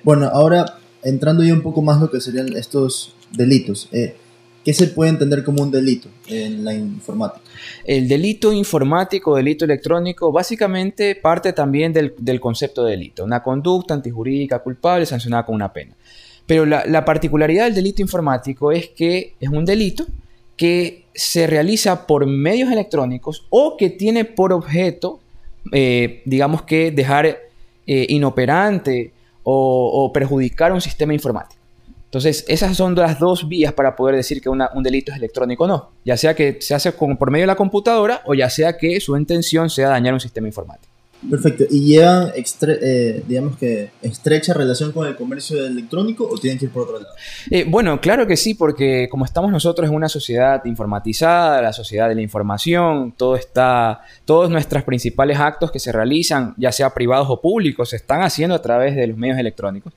bueno, 0.05 0.27
ahora 0.27 0.79
entrando 1.03 1.43
ya 1.43 1.55
un 1.55 1.63
poco 1.63 1.81
más 1.81 2.01
lo 2.01 2.11
que 2.11 2.21
serían 2.21 2.55
estos 2.57 3.15
delitos. 3.33 3.89
¿Qué 4.69 4.75
se 4.75 4.89
puede 4.89 5.09
entender 5.09 5.43
como 5.45 5.63
un 5.63 5.71
delito 5.71 6.11
en 6.27 6.63
la 6.63 6.75
informática? 6.75 7.41
El 7.87 8.07
delito 8.07 8.53
informático, 8.53 9.35
delito 9.35 9.65
electrónico, 9.65 10.31
básicamente 10.31 11.15
parte 11.15 11.55
también 11.55 11.91
del, 11.95 12.39
concepto 12.39 12.85
de 12.85 12.91
delito, 12.91 13.25
una 13.25 13.43
conducta 13.43 13.95
antijurídica 13.95 14.59
culpable 14.59 15.07
sancionada 15.07 15.47
con 15.47 15.55
una 15.55 15.73
pena. 15.73 15.95
Pero 16.45 16.67
la, 16.67 17.03
particularidad 17.07 17.65
del 17.65 17.77
delito 17.77 18.03
informático 18.03 18.71
es 18.71 18.89
que 18.89 19.37
es 19.41 19.49
un 19.49 19.65
delito 19.65 20.05
que 20.55 21.07
se 21.15 21.47
realiza 21.47 22.07
por 22.07 22.27
medios 22.27 22.71
electrónicos 22.71 23.47
o 23.49 23.75
que 23.79 23.89
tiene 23.89 24.27
por 24.27 24.53
objeto, 24.53 25.19
eh, 25.73 26.21
digamos 26.27 26.61
que 26.61 26.91
dejar 26.91 27.25
eh, 27.25 27.39
inoperante 28.11 29.13
o 29.45 30.11
perjudicar 30.13 30.73
un 30.75 30.83
sistema 30.83 31.15
informático. 31.15 31.58
Entonces, 32.09 32.47
esas 32.49 32.75
son 32.75 32.95
las 32.95 33.19
dos 33.19 33.49
vías 33.49 33.75
para 33.75 33.95
poder 33.95 34.17
decir 34.17 34.41
que 34.41 34.49
un 34.49 34.83
delito 34.83 35.13
es 35.13 35.19
electrónico 35.19 35.65
o 35.65 35.67
no. 35.67 35.91
Ya 36.07 36.17
sea 36.17 36.35
que 36.35 36.57
se 36.61 36.75
hace 36.75 36.91
por 36.93 37.31
medio 37.31 37.43
de 37.43 37.49
la 37.49 37.57
computadora 37.57 38.23
o 38.25 38.33
ya 38.33 38.49
sea 38.49 38.79
que 38.79 38.99
su 38.99 39.15
intención 39.15 39.69
sea 39.69 39.91
dañar 39.91 40.15
un 40.15 40.21
sistema 40.21 40.49
informático. 40.49 40.89
Perfecto. 41.29 41.65
¿Y 41.69 41.85
llevan, 41.85 42.33
eh, 42.35 43.23
digamos 43.27 43.59
que, 43.59 43.91
estrecha 44.01 44.55
relación 44.55 44.93
con 44.93 45.07
el 45.07 45.17
comercio 45.17 45.67
electrónico 45.67 46.27
o 46.27 46.39
tienen 46.39 46.59
que 46.59 46.67
ir 46.67 46.71
por 46.71 46.85
otro 46.85 47.01
lado? 47.01 47.13
Eh, 47.51 47.67
bueno, 47.69 48.01
claro 48.01 48.27
que 48.27 48.37
sí, 48.37 48.55
porque 48.55 49.09
como 49.11 49.25
estamos 49.25 49.51
nosotros 49.51 49.89
en 49.89 49.95
una 49.95 50.09
sociedad 50.09 50.65
informatizada, 50.65 51.61
la 51.61 51.73
sociedad 51.73 52.09
de 52.09 52.15
la 52.15 52.23
información, 52.23 53.13
todo 53.17 53.37
está, 53.37 54.01
todos 54.25 54.49
nuestros 54.49 54.85
principales 54.85 55.39
actos 55.39 55.73
que 55.73 55.81
se 55.81 55.93
realizan, 55.93 56.55
ya 56.57 56.71
sea 56.71 56.95
privados 56.95 57.27
o 57.29 57.41
públicos, 57.41 57.91
se 57.91 57.97
están 57.97 58.23
haciendo 58.23 58.55
a 58.55 58.63
través 58.63 58.95
de 58.95 59.09
los 59.09 59.19
medios 59.19 59.39
electrónicos. 59.39 59.93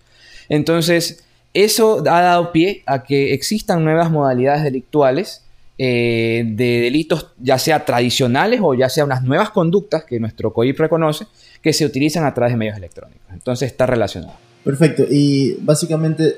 Entonces, 0.49 1.23
eso 1.53 2.00
ha 2.00 2.22
dado 2.22 2.51
pie 2.51 2.84
a 2.86 3.03
que 3.03 3.34
existan 3.34 3.84
nuevas 3.84 4.10
modalidades 4.10 4.63
delictuales 4.63 5.43
eh, 5.77 6.43
de 6.46 6.81
delitos, 6.81 7.27
ya 7.39 7.58
sea 7.58 7.86
tradicionales 7.86 8.60
o 8.62 8.75
ya 8.75 8.88
sea 8.88 9.03
unas 9.03 9.24
nuevas 9.24 9.50
conductas 9.50 10.03
que 10.03 10.20
nuestro 10.20 10.53
COIP 10.53 10.79
reconoce, 10.79 11.25
que 11.62 11.74
se 11.74 11.86
utilizan 11.86 12.24
a 12.24 12.34
través 12.34 12.53
de 12.53 12.58
medios 12.58 12.77
electrónicos. 12.77 13.25
Entonces 13.34 13.72
está 13.72 13.88
relacionado. 13.88 14.36
Perfecto. 14.63 15.05
Y 15.10 15.58
básicamente, 15.62 16.38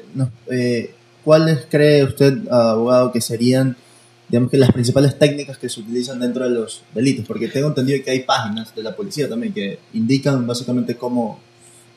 eh, 0.49 0.91
¿cuáles 1.23 1.67
cree 1.69 2.03
usted, 2.05 2.47
abogado, 2.49 3.11
que 3.11 3.21
serían 3.21 3.75
digamos 4.29 4.49
que 4.49 4.57
las 4.57 4.71
principales 4.71 5.19
técnicas 5.19 5.57
que 5.57 5.69
se 5.69 5.81
utilizan 5.81 6.19
dentro 6.19 6.45
de 6.45 6.51
los 6.51 6.81
delitos? 6.95 7.25
Porque 7.25 7.49
tengo 7.49 7.67
entendido 7.67 8.03
que 8.03 8.11
hay 8.11 8.21
páginas 8.21 8.73
de 8.73 8.81
la 8.81 8.95
policía 8.95 9.27
también 9.27 9.53
que 9.53 9.77
indican 9.93 10.47
básicamente 10.47 10.95
cómo, 10.95 11.39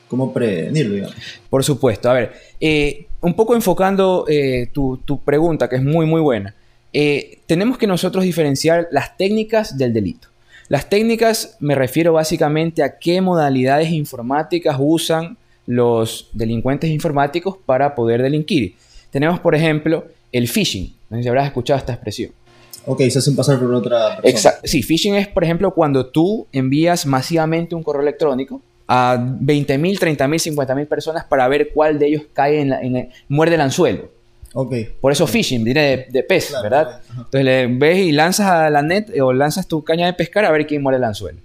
cómo 0.07 0.33
prevenirlo, 0.33 0.95
digamos. 0.95 1.15
Por 1.49 1.63
supuesto. 1.63 2.09
A 2.09 2.13
ver, 2.13 2.33
eh, 2.59 3.06
un 3.21 3.33
poco 3.33 3.55
enfocando 3.55 4.25
eh, 4.27 4.69
tu, 4.71 5.21
pregunta, 5.23 5.67
que 5.69 5.77
es 5.77 5.83
muy, 5.83 6.05
muy 6.05 6.21
buena. 6.21 6.55
Eh, 6.93 7.39
tenemos 7.45 7.77
que 7.77 7.87
nosotros 7.87 8.23
diferenciar 8.23 8.87
las 8.91 9.17
técnicas 9.17 9.77
del 9.77 9.93
delito. 9.93 10.29
Las 10.69 10.89
técnicas 10.89 11.57
me 11.59 11.75
refiero 11.75 12.13
básicamente 12.13 12.83
a 12.83 12.97
qué 12.97 13.21
modalidades 13.21 13.91
informáticas 13.91 14.77
usan 14.79 15.37
los 15.65 16.29
delincuentes 16.33 16.89
informáticos 16.89 17.57
para 17.65 17.95
poder 17.95 18.21
delinquir. 18.21 18.75
Tenemos, 19.11 19.39
por 19.39 19.55
ejemplo, 19.55 20.05
el 20.31 20.47
phishing. 20.47 20.93
No 21.09 21.17
sé 21.17 21.23
si 21.23 21.29
habrás 21.29 21.47
escuchado 21.47 21.79
esta 21.79 21.93
expresión. 21.93 22.31
Ok, 22.85 23.01
se 23.09 23.19
hacen 23.19 23.35
pasar 23.35 23.59
por 23.59 23.73
otra 23.73 24.07
persona. 24.07 24.29
Exacto. 24.29 24.61
Sí, 24.65 24.81
phishing 24.81 25.15
es, 25.15 25.27
por 25.27 25.43
ejemplo, 25.43 25.73
cuando 25.73 26.05
tú 26.05 26.47
envías 26.51 27.05
masivamente 27.05 27.75
un 27.75 27.83
correo 27.83 28.01
electrónico 28.01 28.61
a 28.87 29.17
20.000, 29.17 29.99
30.000, 29.99 30.55
50.000 30.55 30.87
personas 30.87 31.25
para 31.25 31.47
ver 31.47 31.69
cuál 31.73 31.99
de 31.99 32.07
ellos 32.07 32.23
cae 32.33 32.61
en, 32.61 32.69
la, 32.69 32.79
muerde 33.27 33.55
el 33.55 33.61
anzuelo. 33.61 34.09
Ok. 34.53 34.73
Por 35.01 35.11
eso 35.11 35.27
phishing, 35.27 35.63
viene 35.63 36.07
de, 36.09 36.23
pez, 36.23 36.47
Claro, 36.47 36.63
¿verdad? 36.63 37.01
Entonces 37.09 37.43
le 37.43 37.67
ves 37.67 37.97
y 37.99 38.11
lanzas 38.11 38.47
a 38.47 38.69
la 38.69 38.81
net 38.81 39.09
eh, 39.13 39.21
o 39.21 39.33
lanzas 39.33 39.67
tu 39.67 39.83
caña 39.83 40.05
de 40.07 40.13
pescar 40.13 40.45
a 40.45 40.51
ver 40.51 40.65
quién 40.65 40.81
muere 40.81 40.97
el 40.97 41.03
anzuelo. 41.03 41.39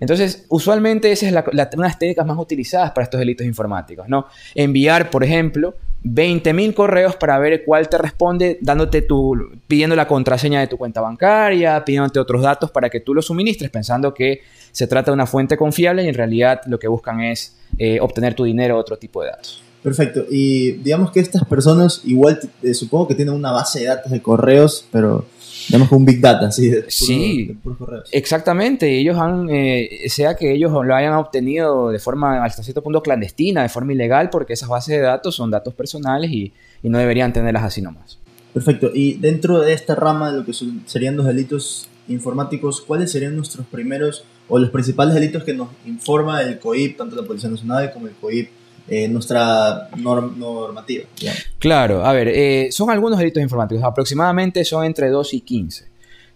Entonces, 0.00 0.46
usualmente 0.48 1.12
esa 1.12 1.26
es 1.26 1.32
la, 1.32 1.44
la- 1.52 1.70
una 1.74 1.84
de 1.84 1.88
las 1.90 1.98
técnicas 1.98 2.26
más 2.26 2.38
utilizadas 2.38 2.90
para 2.92 3.04
estos 3.04 3.20
delitos 3.20 3.46
informáticos, 3.46 4.08
¿no? 4.08 4.26
Enviar, 4.54 5.10
por 5.10 5.22
ejemplo, 5.22 5.74
20.000 6.04 6.72
correos 6.74 7.16
para 7.16 7.38
ver 7.38 7.64
cuál 7.64 7.88
te 7.88 7.98
responde, 7.98 8.58
dándote 8.62 9.02
tu, 9.02 9.50
pidiendo 9.68 9.94
la 9.94 10.06
contraseña 10.08 10.60
de 10.60 10.66
tu 10.66 10.78
cuenta 10.78 11.02
bancaria, 11.02 11.84
pidiéndote 11.84 12.18
otros 12.18 12.40
datos 12.42 12.70
para 12.70 12.88
que 12.88 13.00
tú 13.00 13.12
los 13.14 13.26
suministres, 13.26 13.70
pensando 13.70 14.14
que 14.14 14.40
se 14.72 14.86
trata 14.86 15.10
de 15.10 15.14
una 15.14 15.26
fuente 15.26 15.56
confiable 15.56 16.04
y 16.04 16.08
en 16.08 16.14
realidad 16.14 16.60
lo 16.66 16.78
que 16.78 16.88
buscan 16.88 17.20
es 17.20 17.56
eh, 17.78 17.98
obtener 18.00 18.34
tu 18.34 18.44
dinero 18.44 18.76
o 18.76 18.80
otro 18.80 18.96
tipo 18.96 19.22
de 19.22 19.30
datos. 19.30 19.62
Perfecto. 19.82 20.26
Y 20.30 20.72
digamos 20.72 21.10
que 21.10 21.20
estas 21.20 21.44
personas 21.46 22.02
igual 22.04 22.38
eh, 22.62 22.74
supongo 22.74 23.08
que 23.08 23.14
tienen 23.14 23.32
una 23.34 23.50
base 23.50 23.80
de 23.80 23.86
datos 23.86 24.12
de 24.12 24.20
correos, 24.20 24.84
pero 24.92 25.24
digamos 25.68 25.88
que 25.88 25.94
un 25.94 26.04
big 26.04 26.20
data, 26.20 26.48
así 26.48 26.68
de, 26.68 26.76
puro- 26.80 26.90
Sí. 26.90 27.46
de 27.46 27.54
puros 27.54 27.78
correos. 27.78 28.08
Exactamente, 28.12 28.98
ellos 28.98 29.16
han, 29.18 29.48
eh, 29.50 29.88
sea 30.08 30.34
que 30.34 30.52
ellos 30.52 30.70
lo 30.84 30.94
hayan 30.94 31.14
obtenido 31.14 31.88
de 31.90 31.98
forma 31.98 32.44
hasta 32.44 32.62
cierto 32.62 32.82
punto 32.82 33.02
clandestina, 33.02 33.62
de 33.62 33.70
forma 33.70 33.94
ilegal, 33.94 34.28
porque 34.28 34.52
esas 34.52 34.68
bases 34.68 34.96
de 34.96 35.00
datos 35.02 35.34
son 35.34 35.50
datos 35.50 35.72
personales 35.72 36.30
y, 36.30 36.52
y 36.82 36.88
no 36.90 36.98
deberían 36.98 37.32
tenerlas 37.32 37.62
así 37.64 37.80
nomás. 37.80 38.18
Perfecto. 38.52 38.90
Y 38.92 39.14
dentro 39.14 39.60
de 39.60 39.72
esta 39.72 39.94
rama 39.94 40.30
de 40.30 40.38
lo 40.40 40.44
que 40.44 40.52
son- 40.52 40.82
serían 40.86 41.16
los 41.16 41.24
delitos 41.24 41.88
informáticos, 42.08 42.80
¿cuáles 42.82 43.10
serían 43.12 43.34
nuestros 43.36 43.64
primeros 43.66 44.24
o 44.50 44.58
los 44.58 44.68
principales 44.70 45.14
delitos 45.14 45.42
que 45.44 45.54
nos 45.54 45.68
informa 45.86 46.42
el 46.42 46.58
COIP, 46.58 46.96
tanto 46.98 47.16
la 47.16 47.22
Policía 47.22 47.48
Nacional 47.48 47.90
como 47.92 48.06
el 48.08 48.12
COIP, 48.14 48.50
eh, 48.88 49.08
nuestra 49.08 49.88
norm- 49.96 50.36
normativa? 50.36 51.04
digamos? 51.18 51.42
Claro, 51.58 52.04
a 52.04 52.12
ver, 52.12 52.28
eh, 52.28 52.68
son 52.72 52.90
algunos 52.90 53.18
delitos 53.18 53.42
informáticos, 53.42 53.82
aproximadamente 53.84 54.64
son 54.64 54.84
entre 54.84 55.08
2 55.08 55.34
y 55.34 55.40
15, 55.40 55.86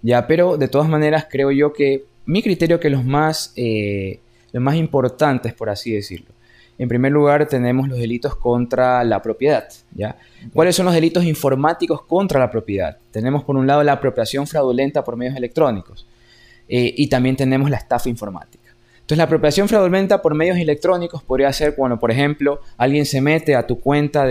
ya, 0.03 0.27
pero 0.27 0.57
de 0.57 0.69
todas 0.69 0.89
maneras 0.89 1.27
creo 1.31 1.51
yo 1.51 1.73
que 1.73 2.05
mi 2.27 2.43
criterio 2.43 2.79
que 2.81 2.89
los 2.91 3.05
más, 3.05 3.53
eh, 3.57 4.21
los 4.53 4.63
más 4.63 4.77
importantes, 4.77 5.53
por 5.53 5.69
así 5.69 5.91
decirlo. 5.93 6.29
En 6.79 6.89
primer 6.89 7.13
lugar 7.13 7.47
tenemos 7.49 7.89
los 7.89 7.99
delitos 7.99 8.35
contra 8.35 9.05
la 9.05 9.23
propiedad, 9.23 9.69
¿ya? 9.95 10.17
¿Cuáles 10.53 10.75
son 10.75 10.87
los 10.87 10.95
delitos 10.95 11.25
informáticos 11.25 12.03
contra 12.03 12.41
la 12.41 12.51
propiedad? 12.51 12.97
Tenemos 13.13 13.45
por 13.45 13.57
un 13.57 13.67
lado 13.67 13.83
la 13.85 13.93
apropiación 13.93 14.47
fraudulenta 14.47 15.05
por 15.05 15.17
medios 15.17 15.37
electrónicos 15.37 16.05
eh, 16.69 16.95
y 16.97 17.09
también 17.09 17.37
tenemos 17.37 17.71
la 17.71 17.77
estafa 17.77 18.09
informática. 18.09 18.65
Entonces, 18.95 19.19
la 19.19 19.25
apropiación 19.25 19.69
fraudulenta 19.69 20.23
por 20.23 20.35
medios 20.35 20.57
electrónicos 20.57 21.23
podría 21.23 21.53
ser 21.53 21.75
cuando, 21.75 21.99
por 21.99 22.11
ejemplo, 22.11 22.61
alguien 22.79 23.05
se 23.05 23.21
mete 23.21 23.55
a 23.55 23.67
tu 23.67 23.79
cuenta 23.79 24.25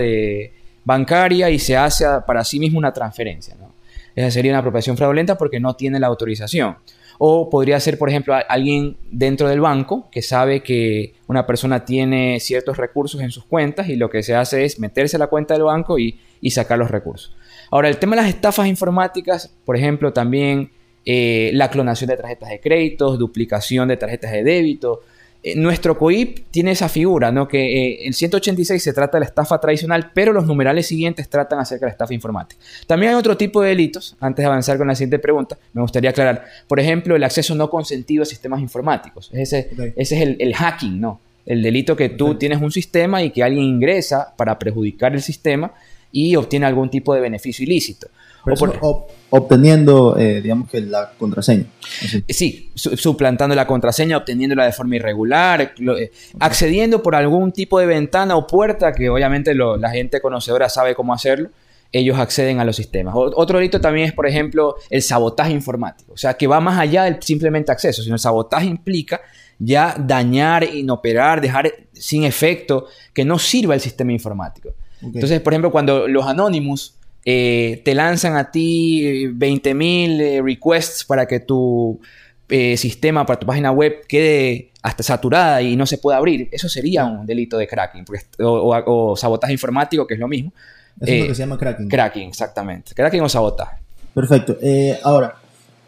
bancaria 0.84 1.48
y 1.50 1.60
se 1.60 1.76
hace 1.76 2.04
para 2.26 2.42
sí 2.42 2.58
mismo 2.58 2.78
una 2.78 2.92
transferencia. 2.92 3.54
¿no? 3.54 3.72
Esa 4.16 4.30
sería 4.30 4.52
una 4.52 4.58
apropiación 4.58 4.96
fraudulenta 4.96 5.38
porque 5.38 5.60
no 5.60 5.74
tiene 5.74 6.00
la 6.00 6.08
autorización. 6.08 6.76
O 7.18 7.48
podría 7.48 7.78
ser, 7.78 7.96
por 7.98 8.08
ejemplo, 8.08 8.34
alguien 8.48 8.96
dentro 9.10 9.48
del 9.48 9.60
banco 9.60 10.08
que 10.10 10.22
sabe 10.22 10.64
que 10.64 11.14
una 11.28 11.46
persona 11.46 11.84
tiene 11.84 12.40
ciertos 12.40 12.76
recursos 12.76 13.20
en 13.20 13.30
sus 13.30 13.44
cuentas 13.44 13.88
y 13.88 13.94
lo 13.94 14.10
que 14.10 14.24
se 14.24 14.34
hace 14.34 14.64
es 14.64 14.80
meterse 14.80 15.16
a 15.16 15.20
la 15.20 15.28
cuenta 15.28 15.54
del 15.54 15.62
banco 15.62 16.00
y, 16.00 16.18
y 16.40 16.50
sacar 16.50 16.78
los 16.78 16.90
recursos. 16.90 17.36
Ahora, 17.70 17.88
el 17.88 17.98
tema 17.98 18.16
de 18.16 18.22
las 18.22 18.30
estafas 18.30 18.66
informáticas, 18.66 19.54
por 19.64 19.76
ejemplo, 19.76 20.12
también 20.12 20.72
eh, 21.06 21.50
la 21.52 21.70
clonación 21.70 22.08
de 22.08 22.16
tarjetas 22.16 22.48
de 22.48 22.60
créditos, 22.60 23.18
duplicación 23.18 23.88
de 23.88 23.96
tarjetas 23.96 24.32
de 24.32 24.42
débito. 24.42 25.02
Eh, 25.42 25.54
nuestro 25.56 25.98
COIP 25.98 26.46
tiene 26.50 26.70
esa 26.70 26.88
figura, 26.88 27.30
¿no? 27.30 27.46
Que 27.46 27.58
eh, 27.58 28.06
el 28.06 28.14
186 28.14 28.82
se 28.82 28.92
trata 28.94 29.18
de 29.18 29.20
la 29.20 29.26
estafa 29.26 29.60
tradicional, 29.60 30.10
pero 30.14 30.32
los 30.32 30.46
numerales 30.46 30.86
siguientes 30.86 31.28
tratan 31.28 31.58
acerca 31.58 31.84
de 31.84 31.90
la 31.90 31.92
estafa 31.92 32.14
informática. 32.14 32.58
También 32.86 33.12
hay 33.12 33.18
otro 33.18 33.36
tipo 33.36 33.60
de 33.60 33.68
delitos. 33.68 34.16
Antes 34.20 34.42
de 34.42 34.46
avanzar 34.46 34.78
con 34.78 34.86
la 34.86 34.94
siguiente 34.94 35.18
pregunta, 35.18 35.58
me 35.74 35.82
gustaría 35.82 36.10
aclarar. 36.10 36.46
Por 36.66 36.80
ejemplo, 36.80 37.14
el 37.14 37.22
acceso 37.22 37.54
no 37.54 37.68
consentido 37.68 38.22
a 38.22 38.26
sistemas 38.26 38.60
informáticos. 38.60 39.28
Ese, 39.34 39.70
es 39.96 40.12
el, 40.12 40.36
el 40.38 40.54
hacking, 40.54 40.98
¿no? 40.98 41.20
El 41.44 41.62
delito 41.62 41.94
que 41.94 42.08
tú 42.08 42.36
tienes 42.36 42.62
un 42.62 42.70
sistema 42.70 43.22
y 43.22 43.28
que 43.28 43.42
alguien 43.42 43.64
ingresa 43.64 44.34
para 44.34 44.58
perjudicar 44.58 45.12
el 45.12 45.20
sistema 45.20 45.74
y 46.10 46.36
obtiene 46.36 46.64
algún 46.64 46.88
tipo 46.88 47.12
de 47.12 47.20
beneficio 47.20 47.64
ilícito. 47.64 48.08
Pero 48.44 48.54
O 48.54 48.58
por- 48.58 48.68
eso 48.70 48.80
ob- 48.82 49.04
obteniendo, 49.30 50.16
eh, 50.18 50.40
digamos 50.42 50.68
que 50.70 50.80
la 50.80 51.12
contraseña. 51.18 51.64
Así. 52.02 52.24
Sí, 52.28 52.70
su- 52.74 52.96
suplantando 52.96 53.54
la 53.54 53.66
contraseña, 53.66 54.16
obteniéndola 54.18 54.64
de 54.66 54.72
forma 54.72 54.96
irregular, 54.96 55.72
lo- 55.78 55.96
eh, 55.98 56.10
accediendo 56.40 57.02
por 57.02 57.14
algún 57.14 57.52
tipo 57.52 57.78
de 57.78 57.86
ventana 57.86 58.36
o 58.36 58.46
puerta 58.46 58.92
que 58.92 59.08
obviamente 59.08 59.54
lo- 59.54 59.76
la 59.76 59.90
gente 59.90 60.20
conocedora 60.20 60.68
sabe 60.68 60.94
cómo 60.94 61.12
hacerlo, 61.14 61.48
ellos 61.92 62.18
acceden 62.18 62.58
a 62.60 62.64
los 62.64 62.76
sistemas. 62.76 63.14
O- 63.14 63.32
otro 63.36 63.58
delito 63.58 63.80
también 63.80 64.06
es, 64.08 64.12
por 64.12 64.26
ejemplo, 64.26 64.76
el 64.90 65.00
sabotaje 65.02 65.52
informático, 65.52 66.12
o 66.12 66.16
sea, 66.16 66.34
que 66.34 66.46
va 66.46 66.60
más 66.60 66.78
allá 66.78 67.04
del 67.04 67.22
simplemente 67.22 67.70
acceso, 67.72 68.02
sino 68.02 68.16
el 68.16 68.20
sabotaje 68.20 68.66
implica 68.66 69.20
ya 69.58 69.94
dañar, 69.98 70.64
inoperar, 70.64 71.40
dejar 71.40 71.72
sin 71.92 72.24
efecto 72.24 72.86
que 73.12 73.24
no 73.24 73.38
sirva 73.38 73.74
el 73.74 73.80
sistema 73.80 74.10
informático. 74.12 74.70
Entonces, 75.02 75.40
por 75.40 75.52
ejemplo, 75.52 75.70
cuando 75.70 76.08
los 76.08 76.26
Anonymous 76.26 76.94
eh, 77.24 77.80
te 77.84 77.94
lanzan 77.94 78.36
a 78.36 78.50
ti 78.50 79.06
eh, 79.06 79.30
20.000 79.32 80.20
eh, 80.20 80.42
requests 80.42 81.04
para 81.04 81.26
que 81.26 81.40
tu 81.40 82.00
eh, 82.48 82.76
sistema, 82.76 83.24
para 83.24 83.38
tu 83.38 83.46
página 83.46 83.70
web 83.72 84.06
quede 84.06 84.70
hasta 84.82 85.02
saturada 85.02 85.62
y 85.62 85.76
no 85.76 85.86
se 85.86 85.96
pueda 85.98 86.18
abrir, 86.18 86.48
eso 86.52 86.68
sería 86.68 87.06
un 87.06 87.24
delito 87.24 87.56
de 87.56 87.66
cracking 87.66 88.04
porque- 88.04 88.24
o, 88.42 88.70
o- 88.74 89.12
o 89.12 89.16
sabotaje 89.16 89.52
informático, 89.54 90.06
que 90.06 90.14
es 90.14 90.20
lo 90.20 90.28
mismo. 90.28 90.52
Eso 91.00 91.10
es 91.12 91.18
lo 91.18 91.24
Eh, 91.24 91.28
que 91.28 91.34
se 91.34 91.42
llama 91.42 91.58
cracking. 91.58 91.88
Cracking, 91.88 92.28
exactamente. 92.28 92.94
Cracking 92.94 93.22
o 93.22 93.28
sabotaje. 93.28 93.78
Perfecto. 94.14 94.58
Eh, 94.62 94.98
ahora, 95.02 95.34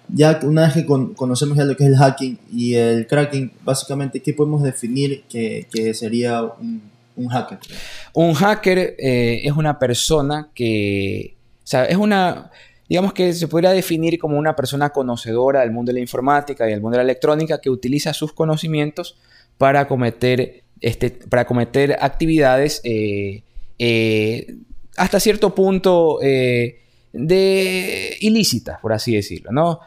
ya 0.09 0.41
una 0.45 0.63
vez 0.63 0.73
que 0.75 0.87
con- 0.87 1.15
conocemos 1.15 1.59
ya 1.59 1.65
lo 1.65 1.77
que 1.77 1.85
es 1.85 1.91
el 1.91 1.97
hacking 1.97 2.39
y 2.53 2.75
el 2.75 3.07
cracking, 3.07 3.53
básicamente, 3.63 4.21
¿qué 4.21 4.33
podemos 4.33 4.63
definir 4.63 5.25
que, 5.29 5.67
que 5.71 5.93
sería 5.95 6.43
un, 6.43 6.81
un 7.17 7.29
hacker? 7.29 7.59
Un 8.13 8.35
hacker 8.35 8.79
eh, 8.99 9.41
es 9.45 9.53
una 9.53 9.79
persona 9.79 10.51
que, 10.55 11.37
o 11.59 11.67
sea, 11.67 11.85
es 11.85 11.97
una, 11.97 12.51
digamos 12.89 13.13
que 13.13 13.33
se 13.33 13.49
podría 13.49 13.71
definir 13.71 14.19
como 14.19 14.39
una 14.39 14.55
persona 14.55 14.91
conocedora 14.91 15.61
del 15.61 15.73
mundo 15.73 15.91
de 15.91 15.95
la 15.95 16.01
informática 16.01 16.67
y 16.67 16.71
del 16.71 16.81
mundo 16.81 16.99
de 16.99 17.05
la 17.05 17.11
electrónica 17.11 17.61
que 17.61 17.71
utiliza 17.71 18.13
sus 18.13 18.33
conocimientos 18.33 19.19
para 19.59 19.89
cometer, 19.89 20.63
este, 20.81 21.11
para 21.11 21.47
cometer 21.47 21.97
actividades 22.01 22.81
eh, 22.85 23.43
eh, 23.79 24.57
hasta 24.97 25.21
cierto 25.21 25.55
punto 25.55 26.19
de 26.21 28.17
ilícitas, 28.21 28.79
por 28.81 28.93
así 28.93 29.15
decirlo, 29.15 29.53
¿no? 29.53 29.81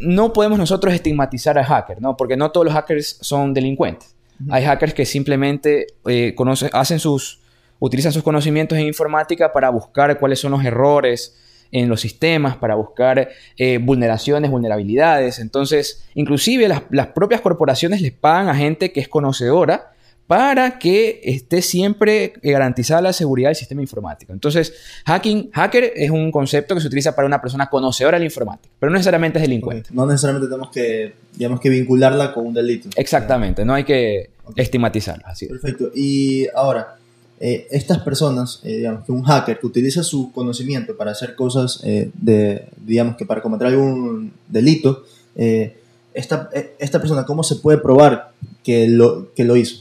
No 0.00 0.32
podemos 0.32 0.58
nosotros 0.58 0.92
estigmatizar 0.92 1.56
al 1.58 1.64
hacker, 1.64 2.02
¿no? 2.02 2.16
Porque 2.16 2.36
no 2.36 2.50
todos 2.50 2.66
los 2.66 2.74
hackers 2.74 3.18
son 3.20 3.54
delincuentes. 3.54 4.17
Hay 4.50 4.64
hackers 4.64 4.94
que 4.94 5.04
simplemente 5.04 5.86
eh, 6.06 6.34
hacen 6.72 6.98
sus, 6.98 7.40
utilizan 7.78 8.12
sus 8.12 8.22
conocimientos 8.22 8.78
en 8.78 8.86
informática 8.86 9.52
para 9.52 9.70
buscar 9.70 10.18
cuáles 10.18 10.40
son 10.40 10.52
los 10.52 10.64
errores 10.64 11.36
en 11.70 11.88
los 11.88 12.00
sistemas, 12.00 12.56
para 12.56 12.74
buscar 12.74 13.28
eh, 13.56 13.78
vulneraciones, 13.78 14.50
vulnerabilidades. 14.50 15.38
Entonces, 15.38 16.08
inclusive 16.14 16.68
las 16.68 17.06
propias 17.08 17.40
corporaciones 17.40 18.00
les 18.00 18.12
pagan 18.12 18.48
a 18.48 18.54
gente 18.54 18.92
que 18.92 19.00
es 19.00 19.08
conocedora 19.08 19.92
para 20.28 20.78
que 20.78 21.20
esté 21.24 21.62
siempre 21.62 22.34
garantizada 22.42 23.00
la 23.00 23.12
seguridad 23.14 23.48
del 23.48 23.56
sistema 23.56 23.80
informático. 23.80 24.32
Entonces, 24.32 24.74
hacking, 25.06 25.50
hacker 25.52 25.92
es 25.96 26.10
un 26.10 26.30
concepto 26.30 26.74
que 26.74 26.80
se 26.82 26.86
utiliza 26.86 27.16
para 27.16 27.26
una 27.26 27.40
persona 27.40 27.68
conocedora 27.68 28.16
de 28.16 28.20
la 28.20 28.26
informática, 28.26 28.72
pero 28.78 28.90
no 28.90 28.96
necesariamente 28.98 29.38
es 29.38 29.42
delincuente. 29.42 29.88
No 29.92 30.06
necesariamente 30.06 30.46
tenemos 30.46 30.70
que, 30.70 31.14
digamos 31.34 31.60
que 31.60 31.70
vincularla 31.70 32.32
con 32.34 32.46
un 32.46 32.54
delito. 32.54 32.90
Exactamente, 32.94 33.64
no 33.64 33.72
hay 33.74 33.84
que 33.84 34.30
Ok. 34.44 34.58
estigmatizarlo. 34.58 35.24
Así 35.26 35.46
es. 35.46 35.50
Perfecto. 35.50 35.90
Y 35.94 36.46
ahora, 36.54 36.96
eh, 37.40 37.66
estas 37.70 38.00
personas, 38.00 38.60
eh, 38.64 38.76
digamos 38.76 39.06
que 39.06 39.12
un 39.12 39.22
hacker 39.22 39.58
que 39.58 39.66
utiliza 39.66 40.02
su 40.02 40.30
conocimiento 40.32 40.94
para 40.94 41.12
hacer 41.12 41.34
cosas, 41.36 41.80
eh, 41.84 42.10
de, 42.14 42.66
digamos 42.84 43.16
que 43.16 43.24
para 43.24 43.40
cometer 43.40 43.68
algún 43.68 44.32
delito, 44.46 45.04
eh, 45.36 45.77
esta, 46.18 46.50
eh, 46.52 46.74
esta 46.78 46.98
persona, 46.98 47.24
¿cómo 47.24 47.42
se 47.42 47.56
puede 47.56 47.78
probar 47.78 48.32
que 48.64 48.88
lo, 48.88 49.32
que 49.34 49.44
lo 49.44 49.56
hizo? 49.56 49.80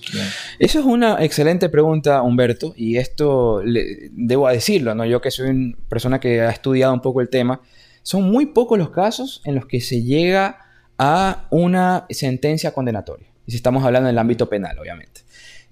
Eso 0.60 0.80
es 0.80 0.86
una 0.86 1.24
excelente 1.24 1.68
pregunta, 1.70 2.22
Humberto, 2.22 2.74
y 2.78 2.98
esto 2.98 3.62
le- 3.64 4.10
debo 4.12 4.48
decirlo, 4.48 4.96
¿no? 4.96 5.06
Yo 5.06 5.20
que 5.20 5.32
soy 5.32 5.50
una 5.50 5.76
persona 5.90 6.20
que 6.20 6.42
ha 6.42 6.50
estudiado 6.52 6.94
un 6.94 7.02
poco 7.02 7.22
el 7.22 7.30
tema, 7.30 7.60
son 8.04 8.24
muy 8.24 8.46
pocos 8.48 8.78
los 8.78 8.90
casos 8.92 9.42
en 9.46 9.56
los 9.56 9.66
que 9.66 9.82
se 9.82 10.04
llega 10.04 10.60
a 10.98 11.48
una 11.50 12.06
sentencia 12.10 12.72
condenatoria. 12.72 13.28
Y 13.46 13.52
si 13.52 13.58
estamos 13.58 13.84
hablando 13.84 14.08
del 14.08 14.18
ámbito 14.18 14.48
penal, 14.50 14.78
obviamente. 14.80 15.22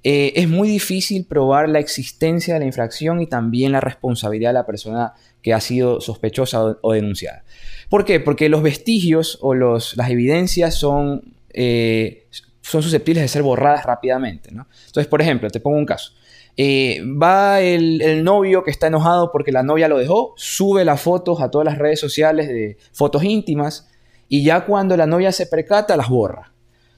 Eh, 0.08 0.40
es 0.40 0.48
muy 0.48 0.70
difícil 0.70 1.26
probar 1.26 1.68
la 1.68 1.80
existencia 1.80 2.54
de 2.54 2.60
la 2.60 2.68
infracción 2.68 3.22
y 3.22 3.26
también 3.26 3.72
la 3.72 3.82
responsabilidad 3.82 4.52
de 4.52 4.54
la 4.54 4.66
persona 4.68 5.14
que 5.42 5.52
ha 5.52 5.60
sido 5.60 6.00
sospechosa 6.00 6.78
o, 6.80 6.94
denunciada. 6.94 7.44
¿Por 7.90 8.06
qué? 8.06 8.20
Porque 8.20 8.48
los 8.48 8.62
vestigios 8.62 9.40
o 9.42 9.56
las 9.56 9.96
evidencias 10.08 10.76
son, 10.76 11.34
eh, 11.50 12.28
son 12.62 12.84
susceptibles 12.84 13.24
de 13.24 13.28
ser 13.30 13.42
borradas 13.42 13.84
rápidamente. 13.84 14.52
¿no? 14.52 14.68
Entonces, 14.86 15.08
por 15.08 15.24
ejemplo, 15.24 15.50
te 15.50 15.60
pongo 15.60 15.78
un 15.78 15.88
caso. 15.88 16.14
eh, 16.56 17.02
va 17.04 17.62
el, 17.62 18.24
novio 18.24 18.64
que 18.64 18.70
está 18.70 18.86
enojado 18.86 19.32
porque 19.32 19.52
la 19.52 19.64
novia 19.64 19.88
lo 19.88 19.98
dejó, 19.98 20.36
sube 20.38 20.86
las 20.86 21.02
fotos 21.02 21.42
a 21.42 21.50
todas 21.50 21.66
las 21.66 21.80
redes 21.80 22.00
sociales 22.00 22.48
de 22.48 22.78
fotos 22.94 23.24
íntimas 23.24 23.90
y 24.30 24.44
ya 24.44 24.66
cuando 24.66 24.96
la 24.98 25.08
novia 25.08 25.32
se 25.32 25.48
percata 25.48 25.98
las 25.98 26.10
borra. 26.10 26.55